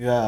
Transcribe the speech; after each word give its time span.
Ya, 0.00 0.20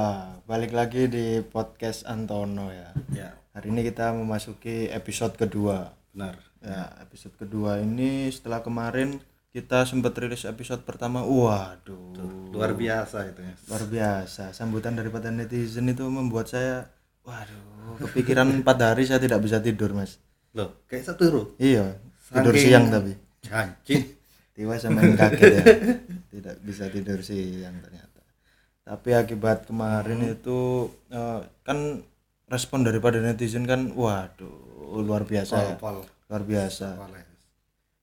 balik 0.44 0.76
lagi 0.76 1.08
di 1.08 1.40
podcast 1.40 2.04
Antono 2.04 2.68
ya. 2.68 2.92
Ya, 3.10 3.30
Hari 3.56 3.72
ini 3.72 3.80
kita 3.82 4.12
memasuki 4.12 4.92
episode 4.92 5.34
kedua. 5.34 5.96
benar. 6.12 6.36
Ya, 6.60 6.92
episode 7.00 7.36
kedua 7.36 7.76
ini 7.76 8.28
setelah 8.28 8.60
kemarin 8.60 9.20
kita 9.52 9.84
sempat 9.84 10.16
rilis 10.16 10.44
episode 10.44 10.84
pertama. 10.84 11.24
Waduh, 11.24 12.52
Luar 12.52 12.72
biasa 12.72 13.24
itu 13.28 13.40
ya. 13.40 13.54
luar 13.68 13.84
biasa. 13.84 14.52
Sambutan 14.52 14.96
daripada 14.96 15.28
netizen 15.28 15.88
itu 15.88 16.04
membuat 16.08 16.48
saya, 16.48 16.88
waduh, 17.24 18.00
kepikiran 18.00 18.48
empat 18.60 18.76
hari 18.80 19.04
saya 19.04 19.20
tidak 19.20 19.40
bisa 19.40 19.60
tidur 19.60 19.92
mas. 19.92 20.20
Loh, 20.52 20.84
kayak 20.86 21.04
satu 21.04 21.24
ru. 21.28 21.42
Iya, 21.56 21.98
tidur 22.30 22.54
siang 22.54 22.88
tapi. 22.88 23.12
Janji. 23.40 23.96
Tiba 24.54 24.78
sama 24.78 25.02
kaget 25.02 25.50
ya. 25.50 25.64
Tidak 26.34 26.56
bisa 26.62 26.86
tidur 26.86 27.18
siang 27.20 27.74
ternyata. 27.82 28.03
Tapi 28.84 29.10
akibat 29.16 29.64
kemarin 29.64 30.20
itu 30.28 30.92
eh, 31.08 31.40
kan 31.64 32.04
respon 32.52 32.84
daripada 32.84 33.16
netizen 33.18 33.64
kan 33.64 33.90
waduh 33.96 35.00
luar 35.00 35.24
biasa 35.24 35.54
ya. 35.56 35.74
Pol, 35.80 36.04
pol. 36.04 36.28
Luar 36.28 36.42
biasa. 36.44 37.00
Pol, 37.00 37.12
ya. 37.16 37.24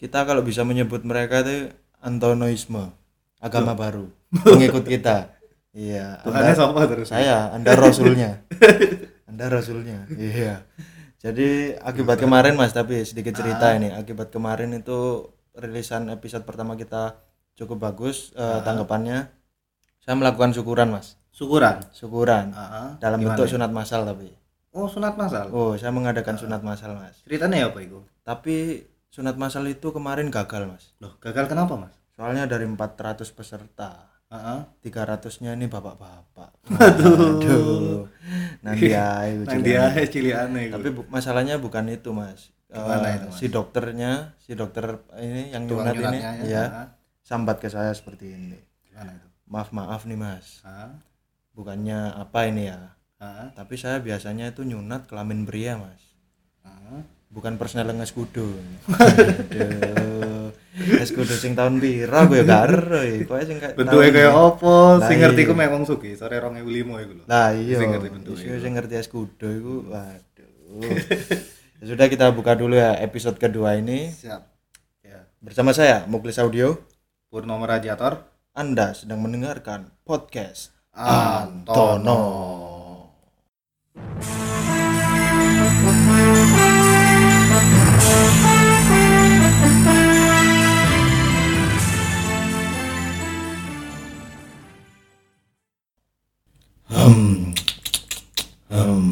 Kita 0.02 0.26
kalau 0.26 0.42
bisa 0.42 0.66
menyebut 0.66 1.06
mereka 1.06 1.46
itu 1.46 1.70
Antonoisme, 2.02 2.90
agama 3.38 3.78
baru, 3.78 4.10
pengikut 4.34 4.82
kita. 4.90 5.30
Iya, 5.72 6.18
Tuhannya 6.26 6.52
Anda- 6.52 6.58
siapa 6.58 6.82
terus? 6.90 7.08
saya, 7.14 7.54
Anda 7.54 7.78
rasulnya. 7.78 8.42
Anda 9.30 9.46
rasulnya. 9.48 10.10
Iya. 10.18 10.66
Jadi 11.24 11.78
akibat 11.78 12.18
kemarin 12.18 12.58
Mas, 12.58 12.74
tapi 12.74 13.06
sedikit 13.06 13.38
cerita 13.38 13.78
ini. 13.78 13.94
Akibat 13.94 14.34
kemarin 14.34 14.74
itu 14.74 15.30
rilisan 15.54 16.10
episode 16.10 16.42
pertama 16.50 16.74
kita 16.74 17.22
cukup 17.54 17.78
bagus 17.78 18.34
eh, 18.34 18.60
tanggapannya. 18.66 19.30
Saya 20.02 20.16
melakukan 20.18 20.52
syukuran 20.52 20.90
Mas. 20.90 21.18
Syukuran. 21.32 21.78
Syukuran 21.94 22.52
Ah, 22.54 22.98
dalam 22.98 23.22
gimana 23.22 23.38
bentuk 23.38 23.46
ya? 23.48 23.52
sunat 23.56 23.72
masal 23.72 24.02
tapi. 24.04 24.30
Oh, 24.72 24.88
sunat 24.88 25.16
masal. 25.16 25.52
Oh, 25.52 25.74
saya 25.76 25.92
mengadakan 25.92 26.36
sunat 26.36 26.62
masal 26.62 26.96
Mas. 26.96 27.22
Ceritanya 27.24 27.70
apa 27.70 27.80
itu? 27.80 28.02
Tapi 28.24 28.86
sunat 29.10 29.36
masal 29.36 29.68
itu 29.68 29.88
kemarin 29.92 30.32
gagal 30.32 30.66
Mas. 30.66 30.96
Loh, 30.98 31.16
gagal 31.20 31.46
kenapa, 31.48 31.76
Mas? 31.78 31.94
Soalnya 32.12 32.46
dari 32.46 32.66
400 32.66 33.30
peserta, 33.30 34.10
Heeh. 34.32 34.60
300-nya 34.82 35.54
ini 35.54 35.68
bapak-bapak. 35.68 36.52
Aduh. 36.72 38.08
Nanti 38.64 38.94
ayo 38.94 39.44
Nang 39.44 39.62
dia 39.62 39.92
ciliane 40.08 40.70
itu. 40.70 40.74
tapi 40.74 40.90
bu- 40.94 41.08
masalahnya 41.10 41.58
bukan 41.58 41.90
itu 41.90 42.14
mas 42.14 42.54
Gimana 42.72 43.08
Eh, 43.12 43.16
itu, 43.20 43.28
Mas? 43.28 43.36
si 43.36 43.46
dokternya 43.50 44.12
si 44.40 44.56
dokter 44.56 45.02
ini 45.20 45.52
yang 45.52 45.68
nyunat 45.68 45.92
ini 45.92 46.20
ya. 46.22 46.32
ya 46.48 46.64
sambat 47.20 47.60
ke 47.60 47.68
saya 47.68 47.92
seperti 47.92 48.32
ini 48.32 48.56
Gimana 48.88 49.12
itu? 49.12 49.28
Maaf 49.52 49.76
maaf 49.76 50.08
nih 50.08 50.16
mas 50.16 50.64
Ah, 50.64 50.96
bukannya 51.52 52.16
apa 52.16 52.48
ini 52.48 52.72
ya 52.72 52.96
ah, 53.20 53.52
tapi 53.52 53.76
saya 53.76 54.00
biasanya 54.00 54.50
itu 54.50 54.64
nyunat 54.64 55.06
kelamin 55.06 55.44
pria 55.44 55.76
mas 55.76 56.00
ah. 56.64 57.04
bukan 57.28 57.60
personal 57.60 57.92
eskudo 58.00 58.48
aduh 58.88 60.50
eskudo 61.04 61.36
sing 61.36 61.52
tahun 61.52 61.78
pira 61.78 62.24
gue 62.26 62.42
ya 62.42 62.44
gak 62.44 62.64
ero 62.66 63.02
ya. 63.02 63.16
Kowe 63.28 63.44
sing 63.44 63.60
kayak 63.60 63.76
Bentuknya 63.76 64.10
kayak 64.10 64.34
apa? 64.34 64.76
Sing 65.04 65.18
ngerti 65.20 65.42
iya. 65.44 65.50
ku 65.50 65.54
memang 65.54 65.82
sugi, 65.84 66.12
sore 66.16 66.40
2005 66.40 66.64
iku 67.04 67.14
lho. 67.20 67.24
lah 67.28 67.52
iya 67.52 67.76
Sing 67.76 67.90
ngerti 67.92 68.08
bentuknya 68.10 68.56
Sing- 68.58 68.76
ngerti 68.76 68.94
eskudo 68.96 69.48
itu 69.48 69.74
waduh 69.92 70.52
Ya 71.82 71.86
sudah 71.88 72.08
kita 72.08 72.32
buka 72.32 72.56
dulu 72.56 72.78
ya 72.78 72.96
episode 72.96 73.36
kedua 73.36 73.76
ini 73.76 74.14
Siap. 74.14 74.42
Ya. 75.04 75.28
Bersama 75.42 75.74
saya, 75.74 76.06
Muklis 76.08 76.38
Audio. 76.38 76.78
Purnomo 77.28 77.66
Radiator 77.66 78.31
Anda 78.52 78.92
sedang 78.92 79.24
mendengarkan 79.24 79.96
podcast 80.04 80.76
Antono. 80.92 82.20
Hmm. 96.92 97.56
Hmm. 98.68 99.12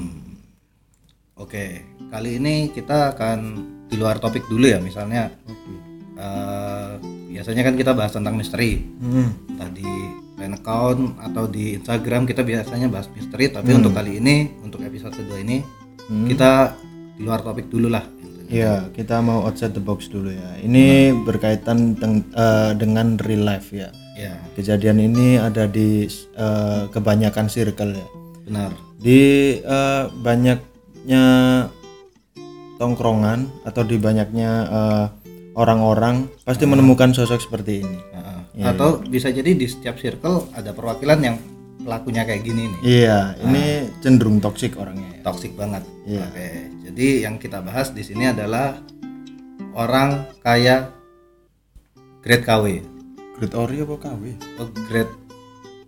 Oke, 1.39 1.87
kali 2.11 2.43
ini 2.43 2.75
kita 2.75 3.15
akan 3.15 3.39
di 3.87 3.95
luar 3.95 4.19
topik 4.19 4.43
dulu 4.51 4.67
ya, 4.67 4.83
misalnya 4.83 5.31
eh, 6.19 7.18
biasanya 7.39 7.63
kan 7.63 7.73
kita 7.73 7.95
bahas 7.95 8.11
tentang 8.11 8.35
misteri, 8.35 8.83
Hmm. 8.99 9.31
entah 9.47 9.71
di 9.71 9.87
line 10.35 10.51
account 10.53 11.15
atau 11.17 11.47
di 11.47 11.71
Instagram 11.73 12.27
kita 12.27 12.43
biasanya 12.43 12.91
bahas 12.91 13.07
misteri, 13.09 13.47
tapi 13.47 13.71
untuk 13.73 13.95
kali 13.95 14.19
ini, 14.19 14.51
untuk 14.59 14.83
episode 14.83 15.15
kedua 15.15 15.39
ini 15.39 15.63
Hmm. 16.03 16.27
kita 16.27 16.75
di 17.15 17.23
luar 17.23 17.39
topik 17.39 17.71
dulu 17.71 17.87
lah. 17.87 18.03
Ya, 18.49 18.91
kita 18.91 19.21
mau 19.21 19.45
outside 19.45 19.71
the 19.71 19.79
box 19.79 20.09
dulu 20.09 20.27
ya. 20.27 20.59
Ini 20.59 21.15
berkaitan 21.21 21.95
teng- 21.95 22.27
eh, 22.29 22.75
dengan 22.75 23.15
real 23.15 23.47
life 23.47 23.71
ya. 23.71 23.87
Ya, 24.17 24.35
Kejadian 24.51 24.99
ini 24.99 25.39
ada 25.39 25.63
di 25.63 26.11
eh, 26.35 26.83
kebanyakan 26.89 27.47
circle 27.47 27.93
ya. 27.93 28.07
benar. 28.43 28.75
Di 28.97 29.21
eh, 29.55 30.03
banyaknya 30.11 31.23
tongkrongan 32.75 33.63
atau 33.63 33.83
di 33.83 33.95
banyaknya 33.95 34.51
eh, 34.65 35.05
orang-orang 35.59 36.31
pasti 36.41 36.63
menemukan 36.63 37.11
sosok 37.11 37.43
seperti 37.43 37.83
ini. 37.83 37.99
Heeh. 38.09 38.39
Iya, 38.55 38.71
atau 38.71 38.99
bisa 38.99 39.27
jadi 39.27 39.51
di 39.51 39.67
setiap 39.67 39.99
circle 39.99 40.47
ada 40.51 40.71
perwakilan 40.71 41.19
yang 41.19 41.35
pelakunya 41.79 42.23
kayak 42.23 42.43
gini 42.43 42.67
nih, 42.67 42.79
Iya, 42.81 43.19
ini 43.41 43.63
cenderung 43.99 44.39
toksik 44.39 44.75
orangnya. 44.75 45.15
ya. 45.15 45.21
toksik 45.21 45.55
banget. 45.55 45.83
Iya. 46.03 46.23
Oke, 46.25 46.47
jadi 46.85 47.07
yang 47.23 47.35
kita 47.35 47.59
bahas 47.59 47.91
di 47.91 48.03
sini 48.03 48.27
adalah 48.27 48.79
orang 49.73 50.27
kaya 50.39 50.91
grade 52.19 52.43
KW. 52.43 52.65
Great 53.35 53.55
Ori 53.55 53.79
apa 53.79 53.95
KW? 53.95 54.23
Oh, 54.59 54.67
grade 54.87 55.13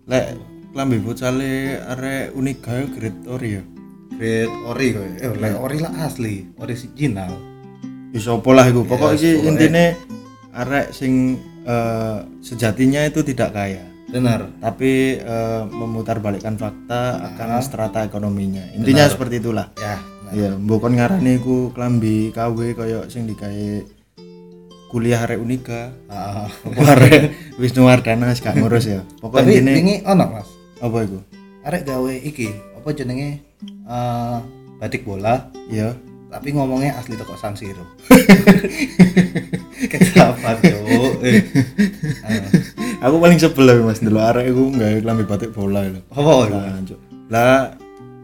Lek 0.02 0.40
klambi 0.72 0.96
futsale 0.98 1.76
arek 1.78 2.32
Uniga 2.32 2.72
ya 2.72 2.86
Great 2.88 3.18
Ori 3.28 3.60
ya. 3.60 3.62
grade 4.12 4.56
ori 4.64 4.86
kok. 4.92 5.04
Eh, 5.20 5.28
oleh 5.28 5.52
ori 5.56 5.78
lah 5.78 5.92
asli, 6.02 6.48
original. 6.56 7.32
Iso 8.12 8.38
apa 8.38 8.50
lah 8.52 8.66
iku. 8.68 8.84
Pokok 8.84 9.10
Yes, 9.12 9.18
iki 9.18 9.30
pokoknya. 9.34 9.48
intine 9.48 9.84
arek 10.52 10.86
sing 10.92 11.12
eh, 11.64 12.16
sejatinya 12.40 13.00
itu 13.02 13.24
tidak 13.24 13.52
kaya, 13.52 13.82
Benar. 14.06 14.52
tapi 14.58 15.16
eh, 15.16 15.62
memutarbalikkan 15.64 16.54
fakta 16.54 17.24
akan 17.32 17.48
strata 17.60 18.04
ekonominya. 18.04 18.68
Intinya 18.72 19.08
seperti 19.08 19.40
itulah. 19.40 19.72
Ya, 19.76 19.96
benar. 20.28 20.60
Mbok 20.60 20.78
kon 20.78 20.92
ngarani 20.94 21.32
iku 21.34 21.72
klambi 21.72 22.28
KW 22.30 22.58
kaya 22.72 23.08
sing 23.08 23.24
digawe 23.24 23.80
kuliah 24.88 25.24
arek 25.24 25.40
Unika. 25.40 25.88
Ah, 26.04 26.52
Apa 26.52 26.82
arek 26.92 27.32
Wisnu 27.56 27.88
Wardana 27.88 28.28
gak 28.30 28.60
ngurus 28.60 28.84
ya. 28.84 29.00
Pokok 29.24 29.40
tapi 29.40 29.56
intine 29.56 29.72
ini 29.80 29.94
ono, 30.04 30.28
Mas. 30.28 30.48
apa 30.78 30.96
iku? 31.00 31.16
Arek 31.62 31.86
gawe 31.86 32.12
iki, 32.18 32.50
apa 32.76 32.88
jenenge? 32.92 33.40
Eh, 33.64 34.36
batik 34.76 35.06
bola, 35.06 35.48
Iya. 35.72 35.96
Tapi 36.32 36.48
ngomongnya 36.56 36.96
asli 36.96 37.12
toko 37.12 37.36
San 37.36 37.52
Siro. 37.52 37.84
Kenapa, 39.92 40.56
Cuk? 40.64 41.20
Eh. 41.20 41.44
Ah. 42.24 43.04
Aku 43.04 43.20
paling 43.20 43.36
sebel 43.36 43.68
lah 43.68 43.76
Mas 43.84 44.00
dulu 44.00 44.16
arek 44.16 44.48
iku 44.48 44.72
nggawe 44.72 44.96
klambi 45.04 45.28
batik 45.28 45.52
bola 45.52 45.84
lho. 45.84 46.00
Apa 46.08 46.48
itu? 46.48 46.56
Lah, 46.56 46.80
Cuk. 46.88 46.98
Lah 47.28 47.76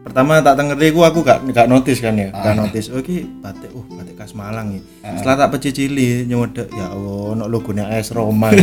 pertama 0.08 0.40
tak 0.40 0.56
tengerti 0.56 0.88
aku 0.88 1.04
aku 1.04 1.20
gak 1.20 1.44
gak 1.52 1.68
notice 1.68 2.00
kan 2.00 2.16
ya. 2.16 2.32
Gak 2.32 2.56
notice. 2.56 2.88
Oh 2.88 3.04
iki 3.04 3.28
batik 3.44 3.76
uh 3.76 3.84
batik 3.92 4.16
khas 4.16 4.32
Malang 4.32 4.72
ya. 4.72 4.80
Setelah 5.20 5.44
tak 5.44 5.60
pecicili 5.60 6.24
nyodok 6.24 6.72
ya 6.72 6.88
Allah 6.88 7.36
ono 7.36 7.44
logone 7.44 7.84
AS 7.84 8.16
Roma. 8.16 8.48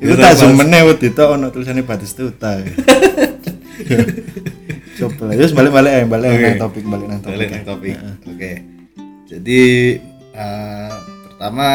Itu 0.00 0.16
tak 0.16 0.40
zoom 0.40 0.56
meneh 0.56 0.80
wedi 0.88 1.12
tok 1.12 1.36
ono 1.36 1.52
tulisane 1.52 1.84
Batistuta. 1.84 2.56
Coba 4.96 5.32
yus 5.32 5.52
balik-balik 5.52 5.92
ya, 5.92 6.02
balik 6.04 6.28
Oke. 6.30 6.40
nang 6.42 6.58
topik, 6.58 6.84
balik 6.84 7.06
nang 7.06 7.20
topik. 7.20 7.34
Balik 7.36 7.48
ya. 7.48 7.52
ke 7.52 7.64
topik. 7.64 7.96
Oke. 8.26 8.50
Jadi 9.26 9.62
eh, 10.32 10.92
pertama 11.26 11.66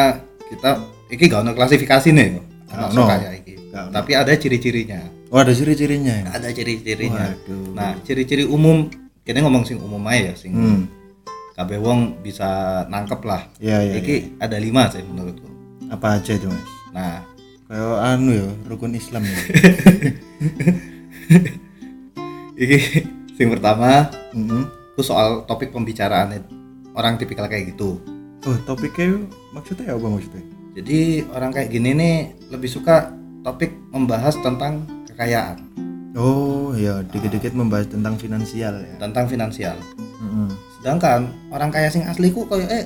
kita 0.48 0.70
iki 1.08 1.24
gak 1.26 1.42
ono 1.42 1.52
klasifikasi 1.52 2.08
nih. 2.10 2.28
Ono 2.72 2.84
ono. 2.90 3.02
kaya 3.06 3.30
iki. 3.34 3.54
Gak. 3.70 3.94
Tapi 3.94 4.10
ada 4.12 4.32
ciri-cirinya. 4.34 5.00
Oh 5.32 5.38
ada 5.38 5.52
ciri-cirinya 5.52 6.12
ya. 6.12 6.26
Ada 6.34 6.48
ciri-cirinya. 6.50 7.32
Nah, 7.72 7.96
ciri-ciri 8.02 8.44
umum 8.44 8.90
kita 9.22 9.38
ngomong 9.38 9.64
sing 9.64 9.78
umum 9.78 10.02
aja 10.04 10.28
ya, 10.28 10.34
sing 10.34 10.52
Hmm. 10.52 10.82
kabeh 11.52 11.78
wong 11.78 12.20
bisa 12.20 12.48
nangkep 12.88 13.20
lah. 13.22 13.44
Iya 13.56 13.78
iya. 13.82 13.94
Iki 14.00 14.40
ada 14.40 14.56
lima 14.56 14.88
sih 14.88 15.04
menurutku. 15.04 15.46
Apa 15.88 16.16
aja 16.16 16.32
itu 16.32 16.48
Mas? 16.48 16.68
Nah, 16.92 17.20
Kayak 17.68 18.04
anu 18.04 18.30
ya, 18.36 18.48
rukun 18.68 18.92
Islam 18.92 19.24
ya. 19.24 19.32
iki 22.54 22.76
sing 23.42 23.50
pertama 23.50 24.06
Mm-mm. 24.30 24.70
itu 24.94 25.02
soal 25.02 25.42
topik 25.44 25.74
pembicaraan 25.74 26.46
orang 26.94 27.18
tipikal 27.18 27.50
kayak 27.50 27.74
gitu. 27.74 27.98
Oh, 28.42 28.56
topiknya 28.62 29.26
maksudnya 29.50 29.98
apa 29.98 30.06
maksudnya? 30.06 30.46
Jadi 30.72 31.26
orang 31.34 31.50
kayak 31.50 31.68
gini 31.68 31.90
nih 31.92 32.16
lebih 32.48 32.70
suka 32.70 33.10
topik 33.42 33.74
membahas 33.90 34.38
tentang 34.38 34.86
kekayaan 35.10 35.58
oh 36.14 36.72
iya 36.72 37.02
dikit-dikit 37.04 37.52
membahas 37.52 37.90
tentang 37.90 38.14
finansial 38.16 38.80
ya 38.80 38.94
tentang 39.02 39.26
finansial 39.26 39.76
Mm-mm. 40.22 40.48
sedangkan 40.78 41.26
orang 41.50 41.74
kaya 41.74 41.90
sing 41.90 42.06
asliku 42.06 42.46
kayak 42.46 42.70
eh 42.70 42.84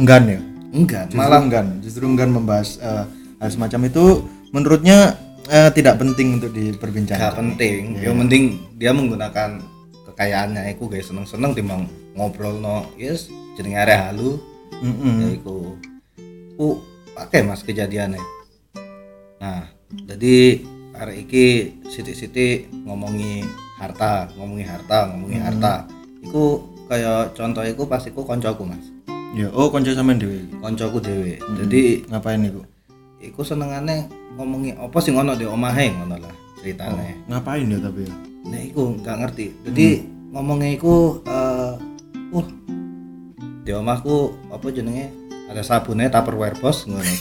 enggan 0.00 0.24
ya 0.26 0.40
enggak 0.72 1.04
justru 1.12 1.20
malah 1.20 1.40
enggan 1.44 1.66
justru 1.84 2.04
enggan 2.08 2.30
membahas 2.32 2.80
eh, 2.80 3.04
hal 3.38 3.48
semacam 3.52 3.92
itu 3.92 4.04
menurutnya 4.50 5.20
eh, 5.52 5.70
tidak 5.76 6.00
penting 6.00 6.40
untuk 6.40 6.50
diperbincangkan 6.50 7.20
gak 7.20 7.38
penting 7.38 8.00
Iya. 8.00 8.10
yang 8.10 8.16
penting 8.26 8.42
dia 8.80 8.90
menggunakan 8.96 9.60
kekayaannya. 10.14 10.70
Iku 10.72 10.86
guys 10.86 11.10
seneng-seneng 11.10 11.52
timbang 11.52 11.90
ngobrol 12.14 12.62
no 12.62 12.86
yes 12.94 13.26
jenenge 13.58 13.76
area 13.82 14.08
halu. 14.08 14.38
Mm-mm. 14.78 15.14
ya 15.22 15.28
iku. 15.34 15.74
Ku 16.54 16.78
pakai 17.14 17.42
mas 17.46 17.62
kejadiannya 17.62 18.18
nah 19.38 19.68
jadi 20.08 20.58
hari 20.96 21.26
iki 21.26 21.46
sitik-sitik 21.86 22.66
ngomongi 22.86 23.44
harta 23.76 24.30
ngomongi 24.34 24.64
harta 24.64 25.10
ngomongi 25.12 25.38
Hmm. 25.38 25.46
harta. 25.46 25.74
Iku 26.24 26.64
kayak 26.88 27.36
contoh 27.36 27.60
iku 27.62 27.84
pas 27.84 28.02
iku 28.02 28.24
koncoku 28.24 28.64
mas. 28.64 28.82
Ya 29.34 29.50
oh 29.52 29.68
konco 29.68 29.90
sampean 29.92 30.16
dhewe. 30.18 30.42
Koncoku 30.58 30.98
dewe 31.02 31.36
Hmm. 31.38 31.60
jadi 31.60 32.06
ngapain 32.08 32.40
niku 32.40 32.62
iku 33.20 33.40
senengane 33.44 34.08
ngomongi 34.36 34.72
apa 34.74 34.98
sih 35.00 35.12
ngono 35.12 35.36
di 35.36 35.44
omahe 35.44 35.92
ngono 35.92 36.16
lah 36.18 36.34
ceritane. 36.58 37.20
Ngapain 37.28 37.68
ya 37.68 37.78
tapi 37.78 38.08
ya 38.08 38.14
nah 38.44 38.60
iku 38.60 39.00
nggak 39.00 39.16
ngerti 39.24 39.46
jadi 39.64 39.86
ngomongnya 40.34 40.70
iku 40.76 41.24
eh 41.24 41.74
uh 42.34 42.46
di 43.64 43.72
omahku 43.72 44.36
apa 44.52 44.66
jenenge 44.68 45.08
ada 45.48 45.64
sabunnya 45.64 46.12
tupperware 46.12 46.56
bos 46.60 46.84
ngono. 46.84 47.00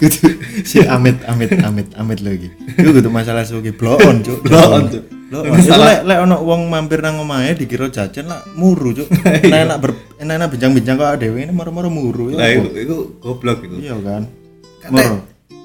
Kudu 0.00 0.28
si 0.64 0.84
amit 0.84 1.24
amit 1.24 1.52
amit 1.60 1.88
amit 1.96 2.20
lagi. 2.20 2.52
Itu 2.76 2.92
kudu 2.92 3.08
masalah 3.08 3.48
sugi 3.48 3.72
blow 3.72 3.96
on 3.96 4.20
cuk. 4.20 4.44
Blow 4.44 4.76
on, 4.76 4.92
Cuk. 4.92 5.04
Blow 5.32 5.40
on. 5.48 5.56
Itu 5.56 5.72
lek 5.72 6.04
lek 6.04 6.18
ono 6.20 6.36
wong 6.44 6.68
mampir 6.68 7.00
nang 7.00 7.16
omahe 7.24 7.56
dikira 7.56 7.88
jajan 7.88 8.28
lah 8.28 8.44
muru 8.60 8.92
cuk. 8.92 9.08
Nek 9.48 9.60
enak 9.68 9.78
ber 9.80 9.96
enak 10.20 10.34
enak 10.36 10.48
bincang-bincang 10.52 10.96
kok 11.00 11.16
dhewe 11.20 11.40
ini 11.40 11.52
moro-moro 11.52 11.88
muru 11.88 12.28
lah 12.32 12.44
iku 12.48 12.68
iku 12.76 12.96
goblok 13.24 13.64
iku 13.64 13.76
Iya 13.80 13.96
kan. 14.04 14.22
Moro. 14.92 15.16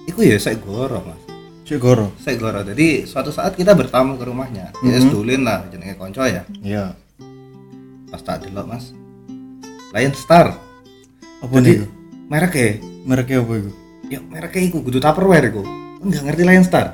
iku 0.07 0.19
ya 0.25 0.35
saya 0.41 0.57
goro 0.57 0.97
mas 1.05 1.20
Cuk 1.61 1.77
goro. 1.79 2.07
saya 2.17 2.35
goro 2.35 2.59
jadi 2.61 3.05
suatu 3.05 3.29
saat 3.29 3.53
kita 3.53 3.71
bertamu 3.71 4.15
ke 4.15 4.23
rumahnya 4.23 4.73
ya 4.81 4.91
Mhm. 4.91 5.03
sedulin 5.03 5.41
lah 5.41 5.63
jenenge 5.67 5.95
konco 5.95 6.21
ya 6.21 6.43
Iya. 6.59 6.97
pas 8.07 8.19
tak 8.19 8.43
delok 8.43 8.67
mas 8.67 8.91
Lion 9.91 10.13
Star 10.13 10.57
Apa 11.39 11.53
jadi 11.55 11.79
nih? 11.79 11.89
mereknya 12.27 12.69
Mereknya 13.01 13.37
apa 13.39 13.53
iku? 13.55 13.71
ya 14.05 14.19
mereknya 14.21 14.61
iku 14.63 14.77
kudu 14.81 14.97
tupperware 14.97 15.47
iku 15.47 15.63
nggak 16.01 16.21
ngerti 16.23 16.43
Lion 16.43 16.63
Star 16.63 16.87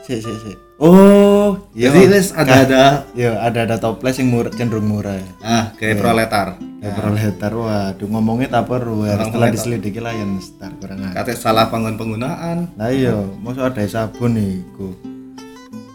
Sik 0.00 0.20
sik 0.20 0.36
sik. 0.40 0.56
Oh, 0.78 1.27
iya. 1.72 1.88
jadi 1.88 2.00
wes 2.08 2.30
ada 2.32 2.54
ada 2.60 2.82
Iya, 3.12 3.32
ada 3.38 3.58
ada 3.64 3.76
toples 3.76 4.16
yang 4.16 4.28
murah 4.28 4.50
cenderung 4.50 4.86
murah. 4.86 5.14
ya. 5.14 5.28
ah 5.40 5.64
kayak 5.74 5.98
proletar 5.98 6.56
Ya 6.78 6.94
proletar 6.94 7.50
waduh 7.50 8.06
ngomongnya 8.06 8.48
tupperware 8.52 8.86
Ngomong 9.12 9.28
setelah 9.28 9.46
proletar. 9.46 9.54
diselidiki 9.58 9.98
lah 9.98 10.14
yang 10.14 10.38
star 10.38 10.70
kurang 10.76 11.02
kate 11.10 11.34
salah 11.34 11.66
penggun 11.66 11.94
penggunaan 11.94 12.70
Nah 12.72 12.88
iya, 12.88 13.18
masa 13.36 13.66
ada 13.66 13.82
sabun 13.82 14.38
iku. 14.38 14.94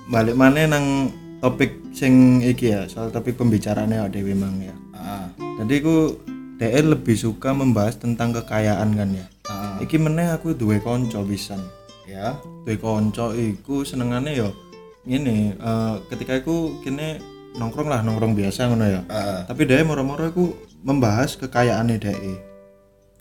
Balik 0.05 0.35
mana 0.35 0.67
nang 0.67 1.07
topik 1.39 1.79
sing 1.89 2.39
iki 2.41 2.69
ya, 2.69 2.83
soal 2.85 3.09
topik 3.09 3.33
pembicaraannya 3.33 4.01
ada 4.01 4.11
Dewi 4.11 4.33
Mang 4.33 4.59
ya. 4.59 4.75
ah 4.93 5.31
Jadi 5.55 5.75
ku 5.79 6.19
DE 6.53 6.81
lebih 6.85 7.15
suka 7.15 7.49
membahas 7.51 7.95
tentang 7.95 8.31
kekayaan 8.33 8.91
kan 8.91 9.09
ya. 9.09 9.25
ah 9.47 9.79
Iki 9.79 9.95
meneh 9.97 10.29
aku 10.29 10.51
duwe 10.51 10.77
konco 10.77 11.23
pisan. 11.23 11.63
ya 12.03 12.35
Duwe 12.61 12.75
konco 12.75 13.31
iku 13.31 13.81
senengane 13.81 14.35
yo 14.35 14.51
ngene, 15.03 15.55
eh, 15.55 15.95
ketika 16.07 16.39
iku 16.39 16.79
kene 16.79 17.19
nongkrong 17.53 17.85
lah 17.85 17.99
nongkrong 18.01 18.33
biasa 18.33 18.67
ngono 18.67 18.85
ya. 18.85 19.01
ah 19.07 19.43
Tapi 19.45 19.61
DE 19.63 19.83
moro-moro 19.83 20.25
iku 20.25 20.45
membahas 20.81 21.35
kekayaannya 21.35 21.97
DE. 21.97 22.33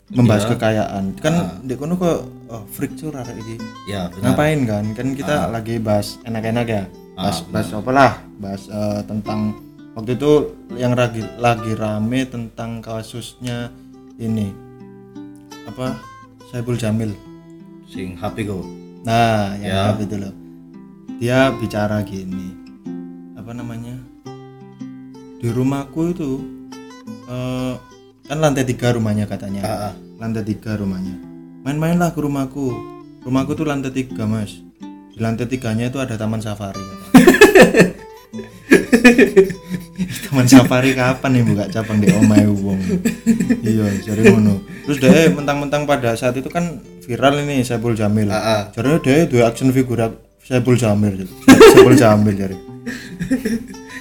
Membahas 0.09 0.45
Iya. 0.45 0.51
kekayaan. 0.53 1.05
Kan 1.17 1.33
di 1.63 1.73
kono 1.73 1.95
kok 1.95 2.17
oh, 2.49 2.63
freak 2.69 2.93
cur 2.95 3.13
arek 3.13 3.33
iki. 3.35 3.55
ya 3.87 4.07
benar. 4.09 4.35
Ngapain 4.35 4.59
kan? 4.63 4.85
Kan 4.93 5.07
kita 5.13 5.47
lagi 5.49 5.79
bahas 5.79 6.19
enak-enak 6.23 6.67
ya. 6.67 6.83
Bahas 7.13 7.41
bahas 7.47 7.67
apa 7.71 7.91
lah? 7.91 8.11
Bahas 8.37 8.67
eh, 8.67 9.01
tentang 9.03 9.57
waktu 9.93 10.13
itu 10.13 10.31
yang 10.75 10.93
lagi 10.93 11.23
lagi 11.37 11.71
rame 11.73 12.25
tentang 12.25 12.79
kasusnya 12.79 13.71
ini. 14.17 14.51
Apa? 15.65 15.97
Saiful 16.47 16.77
Jamil. 16.77 17.13
Sing 17.85 18.15
HP 18.15 18.43
go 18.43 18.61
nah 19.03 19.51
yang 19.59 19.93
Ya. 19.93 19.99
itu 19.99 20.15
loh 20.15 20.31
dia 21.23 21.55
bicara 21.55 22.03
gini 22.03 22.51
apa 23.39 23.55
namanya? 23.55 23.95
Di 25.39 25.47
rumahku 25.55 26.11
itu 26.11 26.43
eh, 27.31 27.79
kan 28.27 28.37
lantai 28.43 28.67
tiga 28.67 28.91
rumahnya 28.91 29.23
katanya. 29.23 29.63
Ah 29.63 29.71
ah. 29.87 29.93
lantai 30.19 30.43
tiga 30.43 30.75
rumahnya. 30.75 31.15
Main-mainlah 31.63 32.11
ke 32.11 32.19
rumahku. 32.19 32.75
Rumahku 33.23 33.55
tuh 33.55 33.63
lantai 33.63 33.95
tiga 33.95 34.27
mas. 34.27 34.51
Di 35.15 35.23
lantai 35.23 35.47
tiganya 35.47 35.87
itu 35.87 35.95
ada 36.03 36.19
taman 36.19 36.43
safari. 36.43 36.83
Taman 40.27 40.47
safari 40.51 40.91
kapan 40.91 41.39
nih 41.39 41.43
buka 41.47 41.71
cabang 41.71 42.03
di 42.03 42.11
omai 42.11 42.43
wong? 42.51 42.83
Iya 43.63 43.95
jadi 44.11 44.27
ngono. 44.27 44.59
Terus 44.91 44.99
deh 44.99 45.31
mentang-mentang 45.31 45.87
pada 45.87 46.19
saat 46.19 46.35
itu 46.35 46.51
kan 46.51 46.83
viral 47.07 47.47
ini 47.47 47.63
Saiful 47.63 47.95
Jamil. 47.95 48.27
Ah. 48.27 48.75
jadi 48.75 48.99
deh 48.99 49.19
dua 49.31 49.47
action 49.47 49.71
figure 49.71 50.03
Saiful 50.43 50.75
Jamil 50.75 51.23
Saiful 51.73 51.95
Jamil 51.95 52.35
jadi 52.35 52.57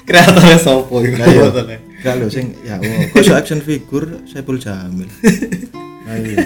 kreatornya 0.02 0.58
sopo 0.58 0.98
iku. 0.98 1.14
Gak 2.02 2.14
lho 2.18 2.26
sing 2.26 2.58
ya 2.66 2.82
kok 2.82 3.22
iso 3.22 3.32
action 3.38 3.62
figure 3.62 4.26
Saiful 4.26 4.58
Jamil. 4.58 5.06
Nah 6.02 6.14
iya. 6.18 6.36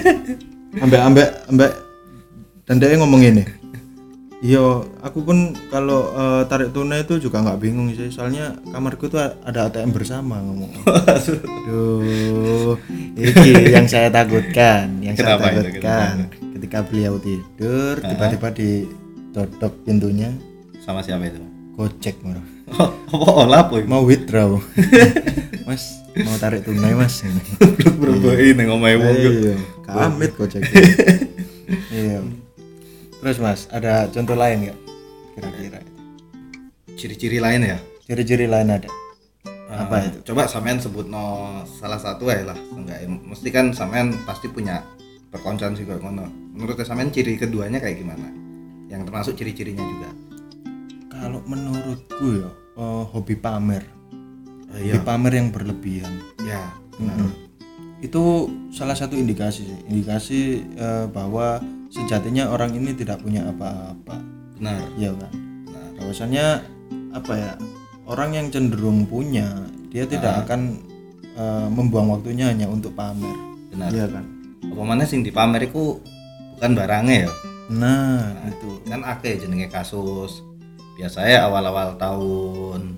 Ambek 0.77 1.01
ambek 1.01 1.29
ambek 1.49 1.71
dan 2.69 2.77
dia 2.77 2.93
ngomong 3.01 3.25
ini. 3.25 3.43
Iya, 4.37 4.85
aku 5.01 5.25
pun 5.25 5.57
kalau 5.73 6.13
eh, 6.13 6.45
tarik 6.45 6.69
tunai 6.69 7.01
itu 7.01 7.17
juga 7.17 7.41
nggak 7.41 7.57
bingung 7.57 7.89
sih, 7.97 8.13
soalnya 8.13 8.53
kamarku 8.69 9.09
tuh 9.09 9.17
ada 9.17 9.65
ATM 9.65 9.89
bersama 9.89 10.37
ngomong. 10.37 10.69
Duh, 11.65 12.77
ini 13.17 13.73
yang 13.73 13.89
saya 13.89 14.13
takutkan, 14.13 15.01
yang 15.01 15.17
saya 15.17 15.41
Kenapa 15.41 15.57
itu? 15.57 15.61
takutkan. 15.73 16.15
Ketika 16.53 16.77
beliau 16.85 17.17
tidur, 17.17 17.97
tiba-tiba 17.97 18.47
didodok 19.37 19.85
pintunya, 19.85 20.33
sama 20.81 21.05
siapa 21.05 21.29
itu 21.29 21.37
gocek 21.77 22.17
moro. 22.25 22.41
apa 22.73 23.29
olah 23.37 23.69
apa 23.69 23.77
iku 23.77 23.85
Mau 23.85 24.01
withdraw. 24.01 24.57
mas, 25.69 26.01
mau 26.17 26.33
tarik 26.41 26.65
tunai 26.65 26.97
mas. 26.97 27.21
berbohong 28.01 28.57
ning 28.57 28.65
omahe 28.65 28.97
wong 28.97 29.13
yo. 29.13 29.29
Iya, 29.29 29.55
kamit 29.85 30.33
gocek. 30.33 30.65
Iya. 31.91 32.23
Terus 33.19 33.37
mas, 33.37 33.67
ada 33.69 34.07
contoh 34.07 34.33
lain 34.33 34.71
nggak? 34.71 34.77
Kira-kira. 35.35 35.79
ciri-ciri 36.97 37.37
lain 37.37 37.61
ya 37.61 37.77
Ciri-ciri 38.09 38.47
lain 38.49 38.71
ada. 38.73 38.89
Ah, 39.67 39.83
Apa 39.85 40.01
itu? 40.01 40.31
coba 40.31 40.47
sampean 40.47 40.79
sebut 40.79 41.05
no 41.05 41.59
salah 41.67 41.99
satu 41.99 42.31
ya 42.31 42.41
lah 42.41 42.55
enggak 42.73 43.03
mesti 43.05 43.51
kan 43.51 43.69
sampean 43.69 44.15
pasti 44.23 44.47
punya 44.47 44.79
perkoncoan 45.29 45.75
sih 45.75 45.83
ngono 45.83 46.25
menurut 46.55 46.79
sampean 46.81 47.11
ciri 47.11 47.35
keduanya 47.35 47.83
kayak 47.83 47.99
gimana 47.99 48.31
yang 48.87 49.03
termasuk 49.03 49.35
ciri-cirinya 49.35 49.83
juga 49.83 50.09
Kalau 51.07 51.41
menurutku 51.43 52.27
ya, 52.37 52.49
eh, 52.77 53.03
hobi 53.09 53.35
pamer. 53.35 53.83
Oh, 54.67 54.77
Hobi 54.77 54.99
pamer 55.01 55.33
yang 55.33 55.49
berlebihan. 55.49 56.13
ya 56.39 56.69
Mm-mm. 56.99 57.29
Itu 57.97 58.45
salah 58.69 58.93
satu 58.93 59.17
indikasi 59.17 59.65
sih. 59.65 59.79
Indikasi 59.89 60.39
eh, 60.77 61.05
bahwa 61.09 61.57
sejatinya 61.89 62.47
orang 62.47 62.77
ini 62.77 62.93
tidak 62.93 63.23
punya 63.23 63.49
apa-apa. 63.49 64.21
benar 64.57 64.81
Iya 64.93 65.13
kan? 65.15 65.31
benar 65.65 65.89
bahwasannya 65.97 66.45
apa 67.11 67.33
ya 67.33 67.51
orang 68.05 68.29
yang 68.33 68.47
cenderung 68.49 69.05
punya 69.05 69.65
dia 69.89 70.05
tidak 70.05 70.45
akan 70.45 70.77
eh, 71.33 71.67
membuang 71.73 72.13
waktunya 72.13 72.53
hanya 72.53 72.69
untuk 72.69 72.93
pamer 72.93 73.33
benar 73.69 73.89
iya 73.89 74.05
kan 74.05 74.25
apa 74.61 74.81
mana 74.81 75.03
sing 75.05 75.21
dipamer 75.21 75.65
iku 75.65 75.97
bukan 76.57 76.71
barangnya 76.73 77.25
ya 77.25 77.31
nah 77.71 78.31
itu. 78.47 78.79
Kan 78.87 79.03
akeh 79.03 79.39
jenenge 79.39 79.67
kasus. 79.67 80.41
Biasanya 80.97 81.45
awal-awal 81.45 81.93
tahun 82.01 82.97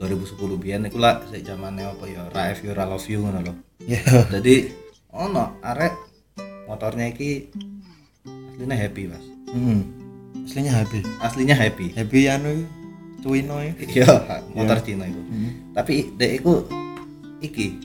2010 0.00 0.60
biyen 0.60 0.88
iku 0.88 1.00
lah 1.00 1.20
sik 1.28 1.44
zamane 1.44 1.84
apa 1.84 2.04
ya 2.08 2.24
Ra 2.32 2.52
If 2.52 2.64
You 2.64 2.72
Ra 2.72 2.84
Love 2.88 3.04
You 3.08 3.24
ngono 3.24 3.40
lho. 3.44 3.54
Ya 3.84 4.00
jadi 4.28 4.72
ono 5.12 5.56
arek 5.60 5.92
motornya 6.68 7.08
iki 7.08 7.48
aslinya 8.56 8.76
happy 8.76 9.02
mas. 9.08 9.24
Hmm. 9.52 9.80
aslinya 10.44 10.72
happy. 10.72 11.00
Aslinya 11.20 11.56
happy. 11.56 11.86
Happy 11.96 12.28
anu 12.28 12.64
cuino 13.20 13.60
ya 13.60 13.72
iya 13.76 14.08
motor 14.56 14.80
Cina 14.80 15.04
itu 15.04 15.20
Hmm. 15.20 15.76
tapi 15.76 16.08
dek 16.16 16.40
iku 16.40 16.64
iki 17.44 17.76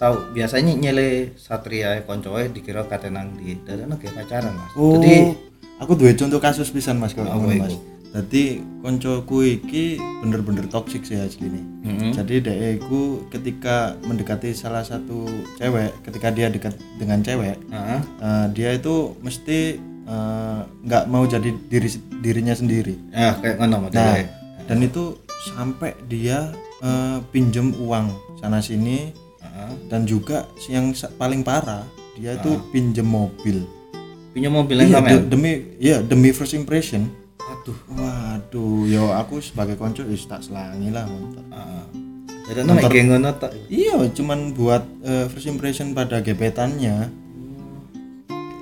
tahu 0.00 0.32
biasanya 0.32 0.72
nyele 0.72 1.36
satria 1.36 2.00
koncoe 2.02 2.48
dikira 2.48 2.88
katenang 2.88 3.36
di 3.36 3.52
dalam 3.60 3.92
kayak 3.94 4.16
pacaran 4.16 4.56
mas 4.56 4.72
oh 4.74 4.96
jadi 4.96 5.36
aku 5.76 5.92
duwe 5.92 6.16
contoh 6.16 6.40
kasus 6.40 6.72
pisan 6.72 6.96
mas 6.96 7.12
kalau 7.12 7.36
ngono 7.36 7.52
iku? 7.52 7.62
mas 7.68 7.76
jadi 8.10 8.44
koncoku 8.82 9.38
iki 9.46 10.00
bener-bener 10.18 10.66
toksik 10.66 11.06
sih 11.06 11.14
asli 11.14 11.46
nih 11.46 11.64
Mm-mm. 11.86 12.10
jadi 12.10 12.34
dia 12.42 12.68
iku 12.74 13.22
ketika 13.30 13.94
mendekati 14.02 14.50
salah 14.50 14.82
satu 14.82 15.30
cewek 15.54 15.94
ketika 16.02 16.32
dia 16.32 16.48
dekat 16.48 16.74
dengan 16.98 17.22
cewek 17.22 17.54
Heeh. 17.70 18.00
eh, 18.18 18.46
dia 18.50 18.70
itu 18.74 19.14
mesti 19.20 19.78
eh, 20.08 20.60
nggak 20.82 21.04
mau 21.06 21.22
jadi 21.22 21.54
diri 21.68 21.86
dirinya 22.18 22.56
sendiri 22.56 22.96
Ya, 23.12 23.36
kayak 23.38 23.62
ngono 23.62 23.86
nah 23.92 24.16
dan 24.64 24.78
itu 24.80 25.14
sampai 25.54 25.94
dia 26.08 26.50
eh, 26.80 27.18
pinjem 27.30 27.76
uang 27.78 28.10
sana 28.40 28.58
sini 28.58 29.12
Dan 29.90 30.06
juga 30.06 30.46
yang 30.70 30.94
paling 31.18 31.42
parah 31.42 31.82
dia 32.20 32.36
itu 32.36 32.60
pinjem 32.70 33.08
mobil. 33.08 33.64
Punya 34.30 34.52
mobil 34.52 34.76
yang 34.86 34.90
Iya, 34.92 34.96
sampean? 35.00 35.16
de- 35.16 35.28
demi 35.32 35.52
ya 35.80 35.96
demi 36.04 36.30
first 36.30 36.54
impression. 36.54 37.08
Aduh. 37.40 37.76
waduh 37.92 38.86
yo 38.86 39.10
aku 39.10 39.42
sebagai 39.42 39.74
konco 39.74 40.06
wis 40.06 40.24
tak 40.24 40.44
selangi 40.44 40.94
lah 40.94 41.04
mantap. 41.04 41.44
Heeh. 41.50 41.84
Jadi 42.50 42.60
kayak 42.66 43.04
ngono 43.10 43.30
iya 43.70 43.96
cuman 44.10 44.54
buat 44.54 44.82
eh, 45.02 45.26
first 45.32 45.50
impression 45.50 45.92
pada 45.96 46.22
gebetannya. 46.22 47.10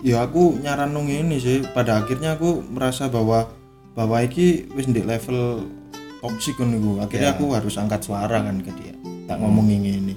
Ya 0.06 0.16
aku 0.22 0.56
nyaranung 0.62 1.10
ini 1.10 1.36
sih. 1.36 1.66
Pada 1.74 2.00
akhirnya 2.00 2.38
aku 2.38 2.64
merasa 2.64 3.10
bahwa 3.10 3.50
bahwa 3.92 4.22
iki 4.22 4.70
wis 4.72 4.86
di 4.88 5.02
level 5.02 5.68
toxic 6.22 6.54
kan 6.56 6.70
iku. 6.72 7.02
akhirnya 7.02 7.34
aku 7.34 7.52
harus 7.52 7.74
angkat 7.76 8.06
suara 8.06 8.40
kan 8.40 8.56
ke 8.62 8.70
dia. 8.78 8.94
Tak 9.28 9.36
ngomongin 9.42 9.84
ini 9.84 9.90
ini 10.00 10.14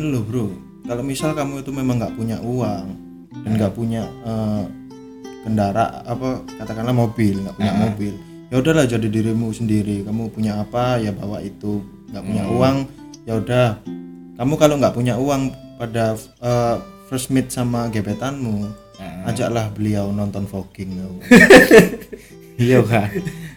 loh 0.00 0.22
bro. 0.24 0.46
Kalau 0.88 1.02
misal 1.04 1.36
kamu 1.36 1.60
itu 1.60 1.70
memang 1.74 2.00
nggak 2.00 2.14
punya 2.16 2.36
uang 2.40 2.86
dan 3.32 3.50
nggak 3.58 3.74
punya 3.74 4.02
eh, 4.24 4.64
kendara 5.42 6.06
apa 6.06 6.46
katakanlah 6.62 6.94
mobil 6.94 7.42
nggak 7.42 7.56
punya 7.58 7.74
mobil 7.74 8.14
ya 8.52 8.62
udahlah 8.62 8.84
jadi 8.88 9.06
dirimu 9.08 9.52
sendiri. 9.52 10.06
Kamu 10.06 10.32
punya 10.32 10.62
apa 10.62 11.00
ya 11.02 11.12
bawa 11.12 11.42
itu. 11.44 11.82
Nggak 12.12 12.24
punya 12.24 12.44
uang 12.48 12.76
ya 13.26 13.32
udah. 13.36 13.68
Kamu 14.38 14.54
kalau 14.56 14.80
nggak 14.80 14.94
punya 14.96 15.14
uang 15.20 15.52
pada 15.76 16.16
eh, 16.40 16.76
first 17.10 17.28
meet 17.28 17.52
sama 17.52 17.92
gebetanmu 17.92 18.82
ajaklah 19.26 19.70
beliau 19.70 20.10
nonton 20.10 20.46
vlogging 20.46 20.98
iya 22.58 22.82
kan 22.82 23.10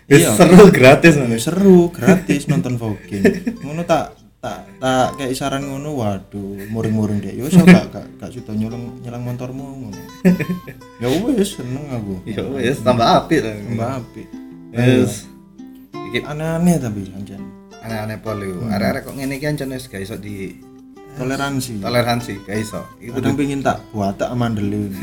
iya. 0.10 0.30
Seru 0.38 0.70
gratis. 0.70 1.14
Ya, 1.18 1.40
seru 1.42 1.90
gratis 1.90 2.46
nonton 2.46 2.78
vlogging 2.78 3.24
ngono 3.66 3.82
tak 3.86 4.14
tak 4.46 4.62
tak 4.78 5.18
kayak 5.18 5.34
saran 5.34 5.66
ngono 5.66 5.98
waduh 5.98 6.70
muring-muring 6.70 7.18
deh 7.18 7.34
yo 7.34 7.50
so 7.50 7.66
gak 7.66 7.90
gak 7.90 8.06
gak 8.22 8.30
sudah 8.30 8.54
nyelang 8.54 8.94
nyelang 9.02 9.26
motormu 9.26 9.90
ngono. 9.90 10.02
Ya 11.02 11.10
wes 11.10 11.58
seneng 11.58 11.90
aku. 11.90 12.22
Ya 12.30 12.46
wis 12.54 12.78
tambah 12.86 13.04
apik 13.04 13.42
lah. 13.42 13.58
mbak 13.74 13.90
api 14.06 14.24
Wis. 14.70 15.26
Iki 16.14 16.22
aneh-aneh 16.30 16.78
tapi 16.78 17.10
anjan 17.18 17.42
aneh-aneh 17.82 18.18
poli. 18.22 18.54
Arek-arek 18.70 19.02
kok 19.10 19.14
ngene 19.18 19.34
iki 19.42 19.50
ancen 19.50 19.74
wis 19.74 19.90
gak 19.90 20.06
iso 20.06 20.16
di 20.22 20.54
toleransi. 21.18 21.82
Toleransi, 21.82 22.34
gak 22.46 22.58
iso. 22.62 22.86
Iku 23.02 23.18
kadang 23.18 23.34
pengen 23.34 23.66
tak 23.66 23.82
buat 23.90 24.14
tak 24.22 24.30
mandelin 24.38 24.94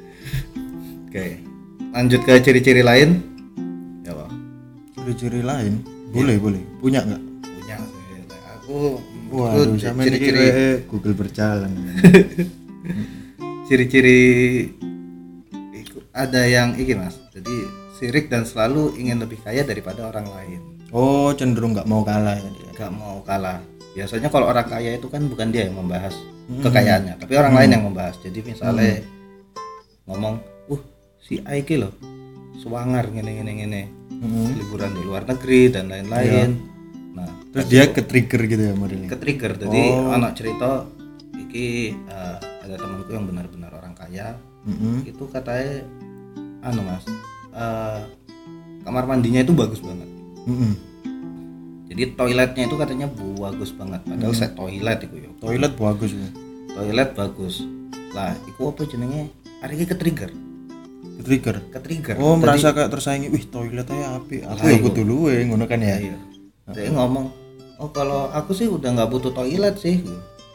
Oke. 1.08 1.44
Lanjut 1.92 2.20
ke 2.24 2.32
ciri-ciri 2.40 2.80
lain. 2.80 3.20
Ya, 4.04 4.12
ciri-ciri 4.96 5.44
lain? 5.44 5.84
Boleh 6.12 6.40
boleh. 6.40 6.64
Punya 6.80 7.04
nggak 7.04 7.27
Waduh 8.68 9.72
aku 9.72 9.80
sama 9.80 10.04
ciri-ciri 10.04 10.44
ciri 10.44 10.84
Google 10.92 11.16
berjalan 11.16 11.72
ciri-ciri 13.68 14.20
ada 16.12 16.42
yang 16.44 16.74
iki 16.76 16.92
Mas. 16.98 17.16
Jadi 17.30 17.56
sirik 17.96 18.26
dan 18.28 18.42
selalu 18.44 18.98
ingin 18.98 19.22
lebih 19.22 19.38
kaya 19.40 19.62
daripada 19.64 20.10
orang 20.10 20.26
lain. 20.28 20.60
oh 20.88 21.36
cenderung 21.36 21.76
nggak 21.76 21.84
mau 21.84 22.00
kalah 22.00 22.32
ya 22.40 22.48
dia 22.48 22.70
Gak 22.72 22.92
mau 22.96 23.20
kalah. 23.24 23.60
Biasanya 23.92 24.32
kalau 24.32 24.48
orang 24.48 24.64
kaya 24.64 24.96
itu 24.96 25.08
kan 25.12 25.26
bukan 25.28 25.52
dia 25.52 25.68
yang 25.68 25.76
membahas 25.76 26.14
kekayaannya, 26.48 27.20
tapi 27.20 27.36
orang 27.36 27.52
lain 27.52 27.70
yang 27.76 27.84
membahas. 27.84 28.16
Jadi 28.24 28.40
misalnya 28.40 29.04
ngomong, 30.08 30.40
"Uh, 30.72 30.80
si 31.20 31.44
A 31.44 31.60
iki 31.60 31.76
loh 31.76 31.92
swanger 32.62 33.04
ngene 33.12 33.30
ngene 33.36 33.52
ngene." 33.64 33.82
Mm-mm. 34.18 34.56
Liburan 34.56 34.96
di 34.96 35.02
luar 35.04 35.28
negeri 35.28 35.68
dan 35.68 35.92
lain-lain. 35.92 36.77
Nah, 37.18 37.28
terus 37.50 37.66
dia 37.66 37.90
ke 37.90 38.02
trigger 38.06 38.40
gitu 38.46 38.62
ya 38.62 38.74
modelnya 38.74 39.10
ke 39.10 39.18
trigger. 39.18 39.58
Jadi 39.58 39.82
anak 40.14 40.38
cerita 40.38 40.86
iki 41.34 41.90
eh, 41.98 42.36
ada 42.38 42.74
temanku 42.78 43.10
yang 43.10 43.26
benar-benar 43.26 43.74
orang 43.74 43.98
kaya. 43.98 44.38
Mm-mm. 44.62 45.02
Itu 45.02 45.26
katanya 45.26 45.82
anu 46.62 46.86
Mas, 46.86 47.02
eh, 47.50 48.00
kamar 48.82 49.04
mandinya 49.04 49.42
itu 49.42 49.50
bagus 49.50 49.82
banget. 49.82 50.06
Mm-mm. 50.46 50.72
Jadi 51.88 52.14
toiletnya 52.14 52.62
itu 52.64 52.76
katanya 52.78 53.06
bagus 53.10 53.74
banget. 53.74 54.00
Padahal 54.06 54.30
Hmm. 54.30 54.38
set 54.38 54.52
toilet 54.54 54.98
itu 55.02 55.16
ya. 55.18 55.30
toilet 55.38 55.72
bagus 55.74 56.10
ya 56.14 56.28
toilet 56.68 57.10
bagus 57.14 57.54
lah 58.10 58.38
iku 58.46 58.70
apa 58.70 58.86
jenenge 58.86 59.34
hari 59.58 59.74
ini 59.74 59.84
ke 59.84 59.96
trigger 59.98 60.30
ke 61.18 61.22
trigger 61.26 61.56
ke 61.74 61.78
trigger 61.82 62.14
oh 62.18 62.38
merasa 62.38 62.70
kayak 62.70 62.90
tersaingi 62.90 63.28
wih 63.28 63.44
toilet 63.50 63.82
aja 63.86 64.14
api 64.14 64.46
aku 64.46 64.62
ya 64.62 64.78
kudu 64.78 65.02
luwe 65.02 65.42
ngono 65.42 65.66
kan 65.66 65.82
ya 65.82 65.98
iya 65.98 66.14
dia 66.74 66.90
ngomong 66.92 67.26
oh 67.78 67.90
kalau 67.94 68.28
aku 68.32 68.52
sih 68.52 68.68
udah 68.68 68.90
nggak 68.92 69.10
butuh 69.10 69.32
toilet 69.32 69.76
sih 69.78 70.02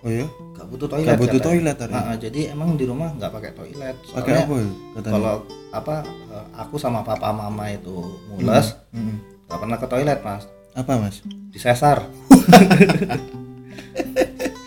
oh 0.03 0.09
iya 0.09 0.27
nggak 0.27 0.67
butuh 0.69 0.87
toilet 0.91 1.07
nggak 1.09 1.19
butuh 1.21 1.39
katanya. 1.39 1.47
toilet 1.49 1.77
hari 1.79 1.93
Nah, 1.93 2.15
jadi 2.19 2.39
emang 2.53 2.69
di 2.75 2.85
rumah 2.85 3.09
nggak 3.15 3.31
pakai 3.31 3.51
toilet 3.55 3.95
pakai 4.13 4.33
apa 4.45 4.53
ya 4.53 4.67
katanya 4.99 5.13
kalau 5.13 5.35
apa 5.73 5.95
eh, 6.05 6.45
aku 6.59 6.75
sama 6.77 6.99
papa 7.01 7.29
mama 7.33 7.65
itu 7.71 7.95
mules 8.29 8.77
Mm-mm. 8.93 9.17
nggak 9.49 9.59
pernah 9.59 9.77
ke 9.79 9.87
toilet 9.89 10.19
mas 10.21 10.43
apa 10.73 10.91
mas 10.97 11.21
disesar 11.53 11.97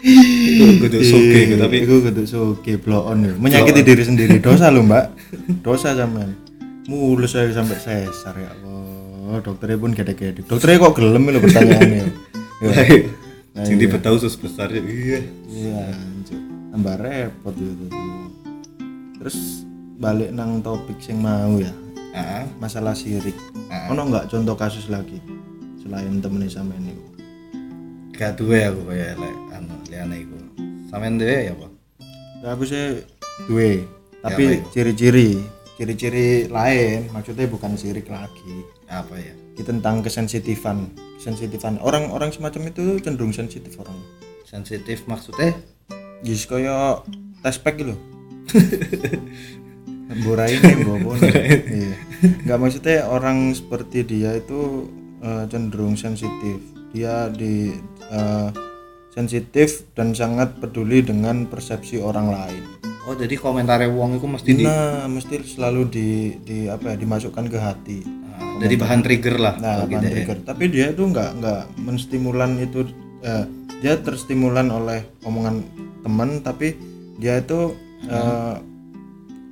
itu 0.07 0.65
kudu 0.79 0.99
soge 1.03 1.41
gitu, 1.51 1.59
tapi 1.59 1.83
Iku 1.83 1.95
kudu 1.99 2.23
soge 2.25 2.79
blow 2.79 3.11
on 3.11 3.27
ya. 3.27 3.35
Menyakiti 3.35 3.83
diri 3.83 4.03
sendiri 4.07 4.37
dosa 4.39 4.71
lo 4.71 4.87
mbak. 4.87 5.11
Dosa 5.67 5.99
sampean. 5.99 6.31
Mulus 6.87 7.35
saya 7.35 7.51
sampai 7.51 7.75
sesar 7.83 8.35
ya 8.39 8.55
Allah. 8.55 8.86
Dokternya 9.43 9.77
pun 9.77 9.91
gede-gede. 9.91 10.41
Dokternya 10.43 10.79
kok 10.81 10.95
gelem 10.95 11.23
lo 11.27 11.39
pertanyaannya. 11.41 12.05
Ya. 12.57 12.73
sing 13.63 13.77
dibetau 13.77 14.17
sus 14.17 14.33
besar 14.35 14.69
ya 14.69 14.81
iya 14.81 15.21
Iya, 15.47 15.81
anjir. 15.89 16.41
tambah 16.71 16.97
repot 16.97 17.53
gitu. 17.53 17.85
Terus 19.17 19.37
balik 19.97 20.31
nang 20.31 20.61
topik 20.61 20.97
sing 20.99 21.17
mau 21.17 21.57
ya. 21.57 21.73
ah 22.13 22.45
Masalah 22.57 22.93
sirik. 22.93 23.37
Ono 23.89 24.03
nggak 24.05 24.29
contoh 24.29 24.53
kasus 24.55 24.87
lagi 24.87 25.21
selain 25.79 26.19
temennya 26.19 26.53
sama 26.53 26.77
ini? 26.77 26.93
gak 28.11 28.41
duwe 28.41 28.65
aku 28.65 28.81
kayak 28.89 29.13
lek 29.15 29.37
anu 29.53 29.77
liane 29.87 30.17
iku 30.19 30.41
sampean 30.89 31.21
duwe 31.21 31.37
ya 31.37 31.53
apa 31.53 31.69
Ya, 32.37 32.49
aku 32.51 32.65
sih 32.65 33.05
duwe, 33.45 33.85
Ya, 33.85 34.25
tapi 34.25 34.45
ciri-ciri, 34.71 35.37
ciri-ciri 35.77 36.49
lain, 36.49 37.09
maksudnya 37.11 37.45
bukan 37.45 37.77
sirik 37.77 38.09
lagi. 38.09 38.65
Apa 38.87 39.19
ya 39.19 39.35
tentang 39.65 40.05
kesensitifan, 40.05 40.93
kesensitifan. 41.17 41.81
Orang-orang 41.81 42.31
semacam 42.31 42.71
itu 42.71 43.01
cenderung 43.01 43.33
sensitif 43.33 43.75
orang. 43.81 43.99
sensitif 44.47 45.03
maksudnya 45.11 45.59
Jis 46.23 46.47
kaya 46.47 47.03
tes 47.43 47.59
pack 47.59 47.83
gitu. 47.83 47.99
Borai 50.23 50.55
ini 50.55 50.87
bobo. 50.87 51.19
Iya. 51.19 51.99
Enggak 52.47 52.59
maksudnya 52.63 53.11
orang 53.11 53.53
seperti 53.53 54.07
dia 54.07 54.39
itu 54.39 54.87
eh, 55.21 55.45
cenderung 55.51 55.99
sensitif. 55.99 56.63
Dia 56.95 57.29
di 57.29 57.75
eh, 58.09 58.49
sensitif 59.13 59.83
dan 59.99 60.15
sangat 60.15 60.57
peduli 60.63 61.03
dengan 61.03 61.49
persepsi 61.49 61.99
orang 62.01 62.29
lain. 62.31 62.65
oh 63.07 63.15
jadi 63.15 63.39
komentarnya 63.39 63.87
wong 63.87 64.19
itu 64.19 64.27
mesti 64.27 64.51
di 64.51 64.67
Nah, 64.67 65.07
mesti 65.07 65.39
selalu 65.47 65.83
di 65.87 66.09
di 66.43 66.67
apa 66.67 66.91
ya 66.91 66.97
dimasukkan 66.99 67.45
ke 67.47 67.59
hati. 67.59 67.99
Ah, 68.37 68.61
jadi 68.61 68.75
bahan 68.77 69.01
trigger 69.01 69.37
lah 69.37 69.55
Nah, 69.57 69.85
bahan 69.85 69.91
gitu 69.91 70.05
ya. 70.05 70.11
trigger. 70.13 70.39
Tapi 70.45 70.65
dia 70.69 70.87
itu 70.93 71.03
nggak 71.03 71.31
nggak 71.41 71.63
menstimulan 71.81 72.57
itu 72.57 72.87
eh, 73.21 73.45
dia 73.81 73.97
terstimulan 74.01 74.69
oleh 74.69 75.05
omongan 75.23 75.65
teman 76.01 76.41
tapi 76.41 76.77
dia 77.17 77.41
itu 77.41 77.73
eh, 78.07 78.55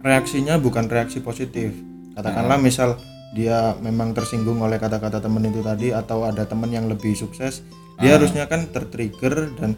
reaksinya 0.01 0.61
bukan 0.61 0.87
reaksi 0.87 1.19
positif. 1.19 1.73
Katakanlah 2.15 2.61
misal 2.61 3.01
dia 3.35 3.75
memang 3.83 4.15
tersinggung 4.15 4.63
oleh 4.63 4.79
kata-kata 4.79 5.19
teman 5.19 5.43
itu 5.43 5.59
tadi 5.59 5.91
atau 5.91 6.23
ada 6.23 6.47
teman 6.47 6.71
yang 6.71 6.87
lebih 6.87 7.19
sukses, 7.19 7.67
dia 7.99 8.15
harusnya 8.15 8.47
kan 8.47 8.71
tertrigger 8.71 9.51
dan 9.59 9.75